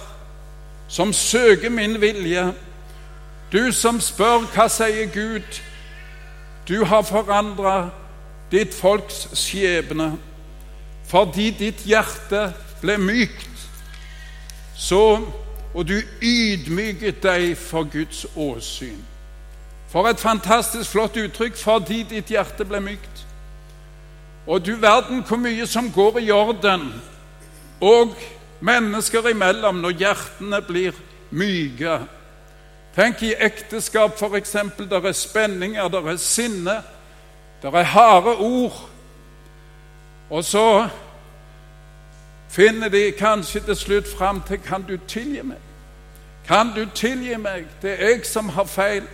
som 0.88 1.12
søker 1.12 1.70
min 1.70 2.00
vilje, 2.00 2.52
du 3.52 3.72
som 3.72 4.00
spør 4.00 4.46
hva 4.54 4.68
sier 4.72 5.10
Gud, 5.12 5.60
du 6.68 6.84
har 6.84 7.02
forandra 7.02 7.90
ditt 8.52 8.74
folks 8.76 9.28
skjebne 9.36 10.14
fordi 11.08 11.46
ditt 11.56 11.86
hjerte 11.88 12.50
ble 12.82 12.98
mykt 13.00 13.48
så, 14.78 15.18
og 15.74 15.88
du 15.88 15.96
ydmyket 16.22 17.22
deg 17.22 17.56
for 17.58 17.88
Guds 17.90 18.26
åsyn. 18.36 19.00
For 19.90 20.06
et 20.06 20.20
fantastisk 20.20 20.90
flott 20.90 21.16
uttrykk 21.16 21.56
'fordi 21.56 22.02
ditt 22.02 22.30
hjerte 22.30 22.64
ble 22.64 22.80
mykt'. 22.80 23.24
Og 24.48 24.66
du 24.66 24.76
verden 24.80 25.20
hvor 25.28 25.36
mye 25.36 25.66
som 25.66 25.92
går 25.92 26.18
i 26.18 26.30
orden, 26.30 26.88
og 27.80 28.14
mennesker 28.60 29.28
imellom, 29.28 29.82
når 29.84 29.90
hjertene 29.90 30.62
blir 30.64 30.96
myke. 31.30 31.98
Tenk 32.96 33.22
i 33.22 33.34
ekteskap, 33.38 34.16
f.eks. 34.16 34.56
Der 34.90 35.04
er 35.04 35.12
spenninger, 35.12 35.88
der 35.88 36.08
er 36.10 36.16
sinne, 36.16 36.80
der 37.62 37.76
er 37.76 37.82
harde 37.82 38.36
ord. 38.36 38.88
Og 40.30 40.44
så 40.44 40.88
finner 42.48 42.88
de 42.88 43.12
kanskje 43.12 43.60
til 43.60 43.76
slutt 43.76 44.08
fram 44.18 44.42
til 44.48 44.58
Kan 44.58 44.82
du 44.82 44.96
tilgi 45.08 45.42
meg? 45.42 45.60
Kan 46.46 46.72
du 46.76 46.86
tilgi 46.94 47.36
meg? 47.36 47.66
Det 47.82 47.90
er 47.90 48.08
jeg 48.08 48.26
som 48.26 48.48
har 48.48 48.64
feil. 48.64 49.04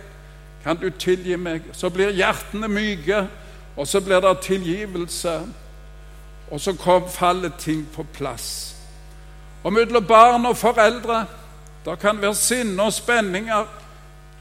Kan 0.63 0.77
du 0.77 0.89
tilgi 0.89 1.35
meg? 1.35 1.61
Så 1.73 1.89
blir 1.89 2.09
hjertene 2.09 2.67
myke, 2.67 3.27
og 3.77 3.87
så 3.87 4.01
blir 4.01 4.19
det 4.19 4.39
tilgivelse. 4.39 5.41
Og 6.51 6.61
så 6.61 6.73
kom, 6.73 7.09
faller 7.09 7.49
ting 7.59 7.87
på 7.93 8.03
plass. 8.03 8.75
Og 9.63 9.73
mellom 9.73 10.05
barn 10.05 10.45
og 10.45 10.57
foreldre 10.57 11.25
det 11.85 11.99
kan 11.99 12.21
være 12.21 12.35
sinne 12.35 12.83
og 12.83 12.93
spenninger. 12.93 13.65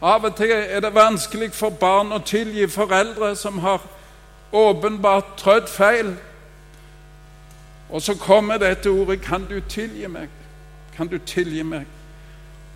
Av 0.02 0.24
og 0.24 0.36
til 0.36 0.50
er 0.52 0.80
det 0.80 0.94
vanskelig 0.94 1.52
for 1.52 1.70
barn 1.70 2.12
å 2.12 2.18
tilgi 2.18 2.66
foreldre 2.68 3.36
som 3.36 3.58
har 3.58 3.80
åpenbart 4.52 5.36
trødd 5.36 5.68
feil. 5.68 6.14
Og 7.90 8.02
så 8.02 8.14
kommer 8.18 8.58
dette 8.58 8.90
ordet 8.90 9.20
'Kan 9.20 9.46
du 9.48 9.60
tilgi 9.60 10.06
meg?' 10.06 10.28
Kan 10.96 11.08
du 11.08 11.18
tilgi 11.18 11.62
meg? 11.62 11.86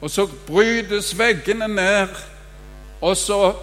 Og 0.01 0.11
så 0.11 0.29
brytes 0.47 1.19
veggene 1.19 1.69
ned, 1.69 2.09
og 3.01 3.17
så 3.17 3.55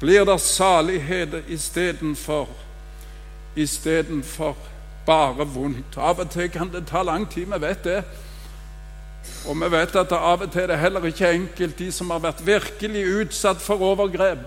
blir 0.00 0.24
det 0.24 0.40
salighet 0.40 1.44
istedenfor 1.48 2.48
istedenfor 3.56 4.56
bare 5.06 5.46
vondt. 5.46 5.96
Av 5.96 6.20
og 6.20 6.30
til 6.30 6.50
kan 6.50 6.70
det 6.72 6.86
ta 6.86 7.02
lang 7.02 7.26
tid, 7.30 7.46
vi 7.46 7.60
vet 7.60 7.84
det. 7.84 8.02
Og 9.48 9.56
vi 9.56 9.70
vet 9.72 9.96
at 9.96 10.12
av 10.12 10.42
og 10.42 10.52
til 10.52 10.62
er 10.62 10.72
det 10.72 10.78
heller 10.78 11.04
ikke 11.04 11.30
enkelt. 11.30 11.78
De 11.78 11.92
som 11.92 12.10
har 12.10 12.22
vært 12.22 12.46
virkelig 12.46 13.04
utsatt 13.06 13.62
for 13.62 13.82
overgrep, 13.82 14.44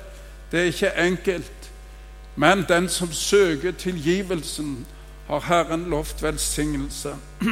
det 0.52 0.60
er 0.60 0.72
ikke 0.72 0.94
enkelt. 0.98 1.70
Men 2.36 2.66
den 2.70 2.89
som 2.89 3.12
søker 3.12 3.72
tilgivelsen, 3.72 4.86
har 5.28 5.39
Herren 5.39 5.86
lovt 5.89 6.24
velsignelse. 6.24 7.16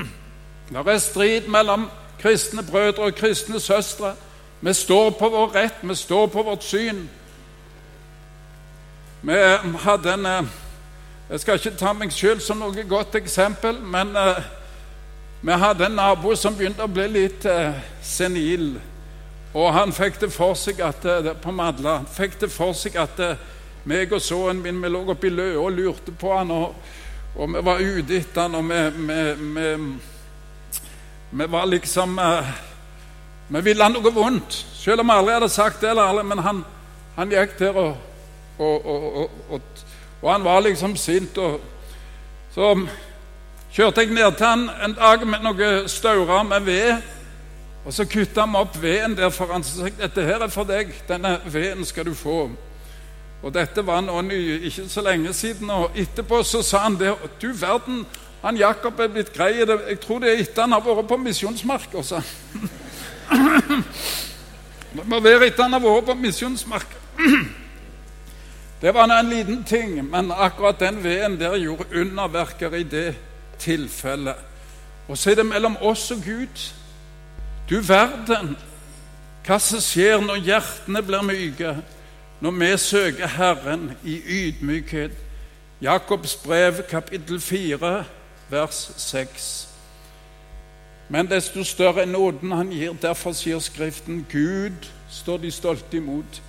Det 0.72 0.88
er 0.88 0.98
strid 0.98 1.48
mellom 1.48 1.90
kristne 2.20 2.64
brødre 2.64 3.04
og 3.04 3.16
kristne 3.16 3.60
søstre. 3.60 4.14
Vi 4.62 4.74
står 4.74 5.10
på 5.10 5.30
vår 5.30 5.56
rett, 5.56 5.80
vi 5.82 5.96
står 5.96 6.28
på 6.28 6.44
vårt 6.44 6.64
syn. 6.64 7.10
Vi 9.24 9.34
hadde 9.84 10.14
en 10.14 10.26
eh, 10.26 10.46
Jeg 11.30 11.40
skal 11.40 11.60
ikke 11.60 11.78
ta 11.78 11.92
meg 11.94 12.10
selv 12.12 12.40
som 12.42 12.58
noe 12.58 12.84
godt 12.90 13.14
eksempel, 13.20 13.78
men 13.78 14.16
uh, 14.18 14.42
vi 15.46 15.54
hadde 15.62 15.86
en 15.86 15.94
nabo 15.96 16.34
som 16.36 16.58
begynte 16.58 16.84
å 16.84 16.90
bli 16.92 17.06
litt 17.08 17.46
senil. 18.04 18.74
Og 19.54 19.70
han 19.72 19.94
fikk 19.96 20.20
det 20.26 20.32
for 20.34 20.58
seg 20.60 20.82
at 20.84 21.08
på 21.40 21.54
Madla 21.56 22.02
han 22.02 22.10
fikk 22.10 22.36
det 22.42 22.52
for 22.52 22.76
seg 22.76 22.98
at 23.00 23.24
meg 23.88 24.12
og 24.12 24.26
sønnen 24.26 24.60
min 24.66 24.84
vi 24.84 24.92
lå 24.92 25.06
oppe 25.06 25.30
i 25.30 25.34
løa 25.38 25.56
og 25.62 25.72
lurte 25.78 26.12
på 26.12 26.36
han, 26.36 26.52
og, 26.52 26.76
og, 27.38 27.56
vi 27.56 27.66
var 27.70 27.80
ute 27.80 28.20
etter 28.20 28.42
han, 28.50 28.60
og 28.60 28.68
vi, 28.68 28.84
vi, 29.08 29.24
vi, 29.56 30.78
vi 31.32 31.52
var 31.56 31.70
liksom 31.70 32.20
Vi 33.48 33.68
ville 33.70 33.84
han 33.84 33.96
noe 33.96 34.18
vondt, 34.20 34.64
selv 34.76 35.06
om 35.06 35.14
vi 35.14 35.20
aldri 35.22 35.40
hadde 35.40 35.56
sagt 35.62 35.82
det, 35.86 35.96
men 36.26 36.44
han, 36.44 36.66
han 37.16 37.38
gikk 37.40 37.60
der 37.62 37.86
og 37.88 38.11
og, 38.62 38.86
og, 38.86 39.32
og, 39.50 39.62
og, 40.22 40.32
han 40.32 40.44
var 40.44 40.60
liksom 40.60 40.96
sint. 40.96 41.38
Så 42.54 42.76
kjørte 43.72 44.02
jeg 44.02 44.14
ned 44.14 44.38
til 44.38 44.46
han 44.46 44.70
en 44.86 44.96
dag 44.98 45.28
med 45.28 45.46
noen 45.46 45.90
staurer 45.90 46.44
med 46.44 46.68
ved. 46.68 47.02
Og 47.86 47.94
så 47.94 48.06
kutta 48.06 48.46
vi 48.46 48.60
opp 48.60 48.76
veden 48.82 49.16
der 49.18 49.32
for 49.34 49.50
han 49.54 49.64
sa 49.66 49.90
dette 49.98 50.26
her 50.26 50.44
er 50.46 50.54
for 50.54 50.70
deg. 50.70 50.94
Denne 51.08 51.40
veden 51.46 51.86
skal 51.86 52.06
du 52.06 52.14
få. 52.14 52.50
Og 53.42 53.54
dette 53.54 53.82
var 53.86 54.04
nå 54.06 54.22
ikke 54.30 54.86
så 54.90 55.02
lenge 55.02 55.34
siden. 55.34 55.70
Og 55.70 55.98
etterpå 55.98 56.44
så 56.44 56.62
sa 56.62 56.84
han 56.86 57.00
det. 57.00 57.16
Du 57.42 57.50
verden, 57.54 58.06
han 58.44 58.58
Jakob 58.58 59.00
er 59.00 59.08
blitt 59.08 59.34
grei. 59.34 59.56
Jeg 59.58 60.00
tror 60.00 60.20
det 60.20 60.30
er 60.30 60.44
etter 60.44 60.62
han 60.62 60.72
har 60.78 60.86
vært 60.86 61.08
på 61.10 61.18
misjonsmarka, 61.18 62.04
han. 62.12 62.24
Det 64.92 65.06
må 65.08 65.22
være 65.24 65.48
etter 65.48 65.64
han 65.64 65.74
har 65.74 65.80
vært 65.80 66.06
på 66.06 66.20
misjonsmarka. 66.20 67.00
Det 68.82 68.94
var 68.94 69.20
en 69.20 69.30
liten 69.30 69.64
ting, 69.64 70.10
men 70.10 70.32
akkurat 70.32 70.80
den 70.80 71.04
veden 71.04 71.40
der 71.40 71.58
gjorde 71.58 71.86
underverker 72.02 72.74
i 72.76 72.84
det 72.84 73.16
tilfellet. 73.60 74.36
Og 75.08 75.18
så 75.18 75.32
er 75.32 75.36
det 75.36 75.46
mellom 75.46 75.78
oss 75.82 76.12
og 76.12 76.18
Gud. 76.26 76.74
Du 77.70 77.82
verden, 77.82 78.58
hva 79.46 79.60
som 79.62 79.82
skjer 79.82 80.22
når 80.26 80.42
hjertene 80.46 81.02
blir 81.06 81.22
myke, 81.26 81.76
når 82.42 82.52
vi 82.58 82.72
søker 82.78 83.28
Herren 83.28 83.92
i 84.04 84.18
ydmykhet. 84.26 85.12
Jakobs 85.82 86.36
brev, 86.36 86.82
kapittel 86.90 87.42
4, 87.42 88.04
vers 88.50 88.92
6. 88.98 89.68
Men 91.10 91.30
desto 91.30 91.64
større 91.64 92.02
er 92.02 92.06
nåden 92.06 92.52
han 92.52 92.70
gir. 92.70 92.94
Derfor 93.02 93.34
sier 93.34 93.60
Skriften 93.60 94.26
Gud 94.32 94.90
står 95.10 95.38
de 95.38 95.52
stolte 95.52 95.98
imot 95.98 96.42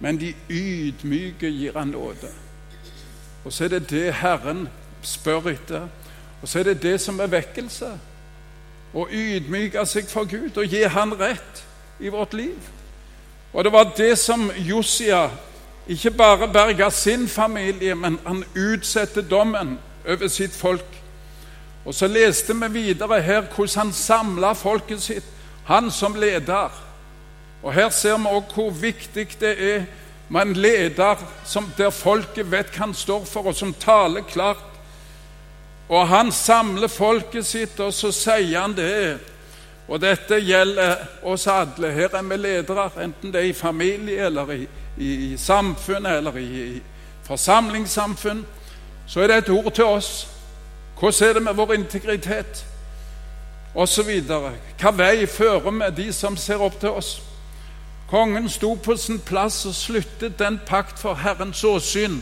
men 0.00 0.20
de 0.20 0.34
ydmyke 0.50 1.50
gir 1.50 1.78
han 1.78 1.88
nåde. 1.88 2.30
Og 3.44 3.52
så 3.52 3.64
er 3.64 3.68
det 3.68 3.90
det 3.90 4.14
Herren 4.14 4.68
spør 5.02 5.48
etter. 5.52 5.88
Og 6.42 6.48
så 6.48 6.58
er 6.58 6.62
det 6.62 6.82
det 6.82 7.00
som 7.00 7.20
er 7.20 7.30
vekkelse. 7.30 7.92
Å 8.96 9.06
ydmyke 9.12 9.84
seg 9.86 10.08
for 10.10 10.28
Gud 10.28 10.56
og 10.56 10.72
gi 10.72 10.82
Han 10.88 11.14
rett 11.18 11.62
i 12.00 12.08
vårt 12.08 12.34
liv. 12.34 12.58
Og 13.52 13.64
det 13.64 13.72
var 13.72 13.92
det 13.96 14.18
som 14.18 14.50
Josia 14.56 15.28
ikke 15.88 16.10
bare 16.10 16.48
berga 16.52 16.90
sin 16.90 17.28
familie, 17.28 17.94
men 17.94 18.18
han 18.26 18.44
utsetter 18.56 19.22
dommen 19.22 19.78
over 20.08 20.28
sitt 20.28 20.54
folk. 20.54 21.02
Og 21.84 21.94
så 21.94 22.06
leste 22.06 22.54
vi 22.54 22.68
videre 22.72 23.20
her 23.22 23.46
hvordan 23.46 23.86
han 23.86 23.92
samla 23.92 24.52
folket 24.52 25.02
sitt, 25.02 25.24
han 25.64 25.90
som 25.90 26.14
leder. 26.14 26.70
Og 27.66 27.74
Her 27.74 27.88
ser 27.90 28.18
vi 28.18 28.30
også 28.30 28.54
hvor 28.54 28.70
viktig 28.70 29.40
det 29.40 29.74
er 29.74 29.84
med 30.28 30.42
en 30.42 30.52
leder 30.52 31.16
som, 31.44 31.66
der 31.78 31.90
folket 31.90 32.46
vet 32.50 32.70
hva 32.70 32.84
han 32.84 32.94
står 32.94 33.24
for, 33.26 33.48
og 33.50 33.54
som 33.58 33.72
taler 33.74 34.22
klart. 34.22 34.62
Og 35.88 36.08
han 36.08 36.30
samler 36.32 36.86
folket 36.86 37.46
sitt, 37.46 37.80
og 37.82 37.90
så 37.94 38.12
sier 38.14 38.60
han 38.60 38.76
det. 38.76 39.18
Og 39.88 39.98
dette 40.02 40.38
gjelder 40.46 40.94
oss 41.26 41.48
alle. 41.50 41.90
Her 41.90 42.14
er 42.14 42.22
vi 42.22 42.38
ledere, 42.38 42.88
enten 43.02 43.34
det 43.34 43.42
er 43.42 43.50
i 43.50 43.52
familie 43.52 44.26
eller 44.30 44.52
i, 44.52 44.62
i, 44.96 45.36
samfunn 45.36 46.06
eller 46.06 46.38
i, 46.38 46.48
i 46.78 46.82
forsamlingssamfunn. 47.26 48.46
Så 49.06 49.20
er 49.20 49.26
det 49.26 49.42
et 49.42 49.54
ord 49.58 49.72
til 49.74 49.84
oss. 49.84 50.28
Hvordan 50.98 51.28
er 51.28 51.32
det 51.32 51.42
med 51.42 51.54
vår 51.54 51.74
integritet? 51.74 52.66
Og 53.74 53.88
videre. 54.06 54.54
Hva 54.78 54.90
vei 54.94 55.26
fører 55.26 55.70
vi 55.70 56.04
de 56.04 56.12
som 56.12 56.36
ser 56.36 56.62
opp 56.62 56.78
til 56.80 56.94
oss? 56.94 57.18
Kongen 58.10 58.48
sto 58.48 58.74
på 58.74 58.96
sin 58.96 59.18
plass 59.18 59.64
og 59.66 59.74
sluttet 59.74 60.38
den 60.38 60.60
pakt 60.66 60.98
for 60.98 61.14
Herrens 61.14 61.64
åsyn 61.64 62.20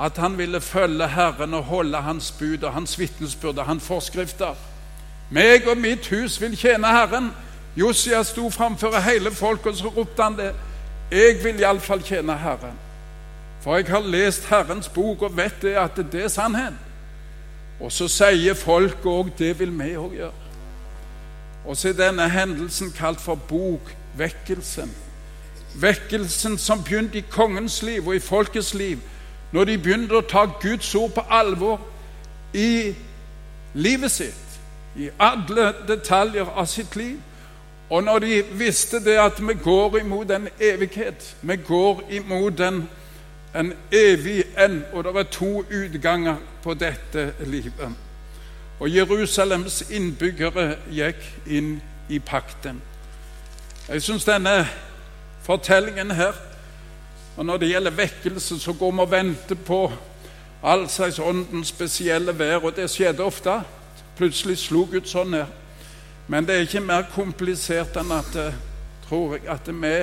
at 0.00 0.16
han 0.16 0.38
ville 0.38 0.60
følge 0.60 1.08
Herren 1.08 1.54
og 1.54 1.62
holde 1.62 1.96
Hans 1.96 2.32
bud 2.32 2.62
og 2.62 2.72
Hans 2.72 2.98
vitnesbyrd 2.98 3.58
og 3.58 3.64
Hans 3.64 3.84
forskrifter. 3.84 4.54
Meg 5.30 5.66
og 5.68 5.76
mitt 5.78 6.08
hus 6.08 6.40
vil 6.40 6.56
tjene 6.56 6.86
Herren. 6.86 7.30
Josia 7.76 8.22
sto 8.22 8.50
framfor 8.50 8.98
hele 8.98 9.30
folket, 9.30 9.66
og 9.66 9.76
så 9.76 9.88
ropte 9.88 10.22
han 10.22 10.38
det. 10.38 10.54
Jeg 11.10 11.44
vil 11.44 11.60
iallfall 11.60 12.02
tjene 12.02 12.38
Herren. 12.38 12.78
For 13.60 13.76
jeg 13.76 13.86
har 13.90 14.00
lest 14.00 14.48
Herrens 14.48 14.88
bok 14.88 15.22
og 15.22 15.36
vet 15.36 15.62
det 15.62 15.74
at 15.76 16.00
det 16.12 16.24
er 16.24 16.28
sannhet. 16.28 16.74
Og 17.80 17.92
så 17.92 18.08
sier 18.08 18.54
folk 18.54 19.04
òg 19.04 19.34
det 19.38 19.58
vil 19.58 19.72
vi 19.78 19.94
òg 19.96 20.16
gjøre. 20.16 20.48
Og 21.66 21.76
så 21.76 21.88
er 21.88 21.98
denne 21.98 22.28
hendelsen 22.28 22.92
kalt 22.96 23.20
for 23.20 23.34
bok 23.34 23.92
vekkelsen. 24.16 24.90
Vekkelsen 25.74 26.58
som 26.58 26.84
begynte 26.84 27.18
i 27.18 27.24
kongens 27.30 27.82
liv 27.82 28.06
og 28.08 28.16
i 28.16 28.18
folkets 28.18 28.74
liv, 28.74 28.98
når 29.52 29.64
de 29.64 29.78
begynte 29.78 30.18
å 30.18 30.26
ta 30.26 30.44
Guds 30.60 30.94
ord 30.94 31.12
på 31.14 31.24
alvor 31.30 31.80
i 32.54 32.94
livet 33.74 34.10
sitt, 34.10 34.58
i 34.96 35.10
alle 35.18 35.72
detaljer 35.88 36.50
av 36.54 36.66
sitt 36.66 36.96
liv. 36.96 37.18
Og 37.90 38.04
når 38.04 38.18
de 38.18 38.42
visste 38.58 39.00
det 39.04 39.16
at 39.18 39.40
vi 39.42 39.54
går 39.54 39.98
imot 39.98 40.30
en 40.30 40.48
evighet, 40.60 41.36
vi 41.42 41.56
går 41.56 42.02
imot 42.10 42.60
en, 42.60 42.84
en 43.54 43.72
evig 43.92 44.44
end, 44.58 44.82
og 44.92 45.04
det 45.04 45.16
er 45.16 45.22
to 45.22 45.64
utganger 45.70 46.36
på 46.62 46.74
dette 46.74 47.32
livet. 47.46 47.90
Og 48.80 48.94
Jerusalems 48.94 49.82
innbyggere 49.90 50.76
gikk 50.90 51.26
inn 51.46 51.80
i 52.08 52.18
pakten. 52.18 52.80
Jeg 53.90 54.02
syns 54.02 54.24
denne 54.24 54.68
fortellingen 55.42 56.10
her 56.10 56.32
og 57.36 57.46
Når 57.46 57.56
det 57.56 57.68
gjelder 57.68 57.90
vekkelse, 57.90 58.60
så 58.60 58.72
går 58.72 58.90
vi 58.90 58.98
og 58.98 59.10
venter 59.10 59.54
på 59.54 59.92
all 60.62 60.88
slags 60.88 61.18
åndens 61.18 61.68
spesielle 61.68 62.38
vær, 62.38 62.56
og 62.56 62.76
det 62.76 62.90
skjedde 62.90 63.22
ofte. 63.22 63.62
Plutselig 64.16 64.58
slo 64.58 64.84
Gud 64.84 65.08
sånn 65.08 65.30
ned. 65.30 65.46
Men 66.28 66.46
det 66.46 66.54
er 66.54 66.66
ikke 66.66 66.82
mer 66.84 67.06
komplisert 67.14 67.96
enn 67.96 68.12
at 68.12 68.36
eh, 68.36 68.58
tror 69.08 69.38
jeg, 69.38 69.46
at 69.48 69.70
vi 69.72 69.94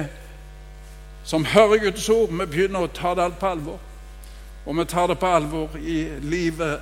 som 1.23 1.45
hører 1.45 1.83
Guds 1.83 2.09
ord, 2.09 2.31
vi 2.31 2.45
begynner 2.45 2.87
å 2.87 2.91
ta 2.91 3.13
det 3.15 3.23
alt 3.23 3.39
på 3.39 3.51
alvor. 3.51 3.79
Og 4.65 4.79
vi 4.79 4.85
tar 4.85 5.07
det 5.07 5.19
på 5.19 5.27
alvor 5.27 5.77
i 5.77 5.99
livet, 6.23 6.81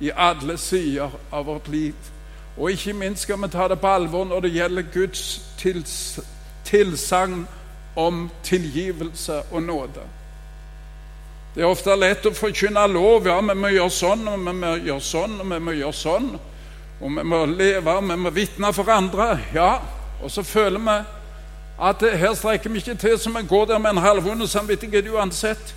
i 0.00 0.12
alle 0.14 0.56
sider 0.58 1.10
av 1.32 1.50
vårt 1.50 1.68
liv. 1.68 1.94
Og 2.56 2.70
ikke 2.70 2.92
minst 2.92 3.26
skal 3.26 3.42
vi 3.42 3.52
ta 3.52 3.68
det 3.68 3.80
på 3.80 3.92
alvor 3.92 4.24
når 4.24 4.46
det 4.46 4.54
gjelder 4.54 4.88
Guds 4.94 5.26
tilstand 5.58 6.35
tilsagn 6.66 7.46
om 7.96 8.26
tilgivelse 8.44 9.42
og 9.50 9.62
nåde. 9.62 10.04
Det 11.54 11.62
er 11.64 11.72
ofte 11.72 11.94
lett 11.96 12.26
å 12.28 12.34
forkynne 12.36 12.82
lov. 12.92 13.24
Ja, 13.30 13.38
vi 13.40 13.54
må 13.56 13.70
gjøre 13.72 13.92
sånn, 13.96 14.26
og 14.28 14.42
vi 14.44 14.52
må 14.52 14.74
gjøre 14.76 15.00
sånn, 15.00 15.38
og 15.40 15.48
vi 15.48 15.60
må 15.64 15.72
gjøre 15.78 15.96
sånn. 15.96 16.28
Og 17.00 17.14
vi 17.16 17.24
må 17.24 17.38
leve, 17.48 17.94
og 17.94 18.10
vi 18.10 18.18
må 18.20 18.32
vitne 18.36 18.72
for 18.76 18.92
andre. 18.92 19.30
Ja, 19.56 19.78
og 20.20 20.32
så 20.32 20.44
føler 20.44 20.82
vi 20.84 20.98
at 21.88 22.04
her 22.20 22.34
strekker 22.36 22.72
vi 22.72 22.84
ikke 22.84 22.98
til, 23.00 23.16
så 23.20 23.32
vi 23.32 23.44
går 23.48 23.66
der 23.72 23.80
med 23.80 23.96
en 23.96 24.04
halvvond 24.04 24.44
samvittighet 24.48 25.08
uansett. 25.08 25.74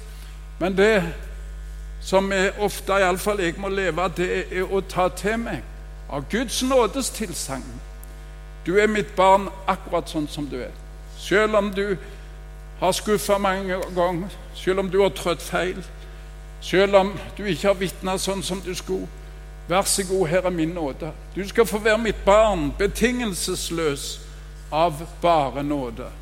Men 0.60 0.75
det 0.75 1.04
som 2.04 2.32
jeg 2.32 2.54
ofte, 2.60 2.99
iallfall 2.99 3.39
jeg 3.39 3.56
må 3.60 3.71
leve, 3.71 4.12
det 4.17 4.30
er 4.52 4.67
å 4.67 4.82
ta 4.84 5.08
til 5.15 5.39
meg 5.43 5.63
av 6.12 6.28
Guds 6.32 6.63
nådes 6.63 7.12
tilsagn 7.15 7.67
du 8.69 8.77
er 8.77 8.88
mitt 8.88 9.15
barn 9.17 9.47
akkurat 9.65 10.12
sånn 10.12 10.27
som 10.29 10.45
du 10.45 10.60
er. 10.62 10.73
Selv 11.17 11.58
om 11.58 11.71
du 11.73 11.95
har 12.77 12.91
skuffa 12.93 13.39
mange 13.41 13.79
ganger, 13.95 14.29
selv 14.53 14.84
om 14.84 14.91
du 14.93 14.99
har 15.01 15.10
trødd 15.17 15.41
feil, 15.41 15.79
selv 16.62 16.99
om 16.99 17.10
du 17.38 17.47
ikke 17.49 17.71
har 17.71 17.79
vitna 17.79 18.17
sånn 18.21 18.45
som 18.45 18.62
du 18.62 18.75
skulle. 18.77 19.10
Vær 19.69 19.89
så 19.89 20.05
god, 20.05 20.27
her 20.29 20.45
er 20.45 20.53
min 20.53 20.77
nåde. 20.77 21.10
Du 21.34 21.41
skal 21.49 21.65
få 21.65 21.82
være 21.82 21.97
mitt 21.97 22.21
barn, 22.25 22.69
betingelsesløs 22.77 24.19
av 24.71 25.01
bare 25.21 25.65
nåde. 25.65 26.13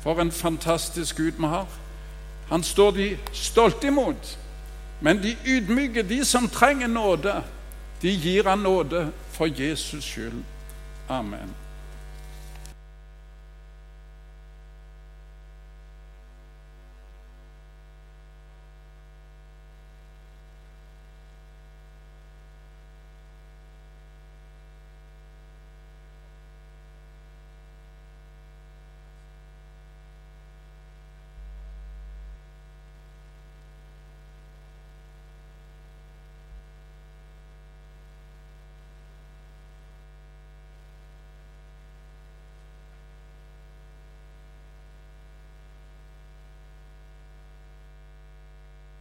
For 0.00 0.24
en 0.24 0.32
fantastisk 0.32 1.20
Gud 1.20 1.36
vi 1.36 1.52
har. 1.52 1.68
Han 2.48 2.62
står 2.64 2.90
de 2.96 3.16
stolte 3.32 3.92
imot. 3.92 4.38
Men 5.00 5.20
de 5.20 5.36
ydmyke, 5.44 6.02
de 6.02 6.24
som 6.24 6.48
trenger 6.48 6.88
nåde, 6.88 7.42
de 8.02 8.08
gir 8.08 8.48
han 8.48 8.64
nåde 8.64 9.10
for 9.36 9.52
Jesus 9.52 10.04
skyld. 10.04 10.44
Amen. 11.10 11.67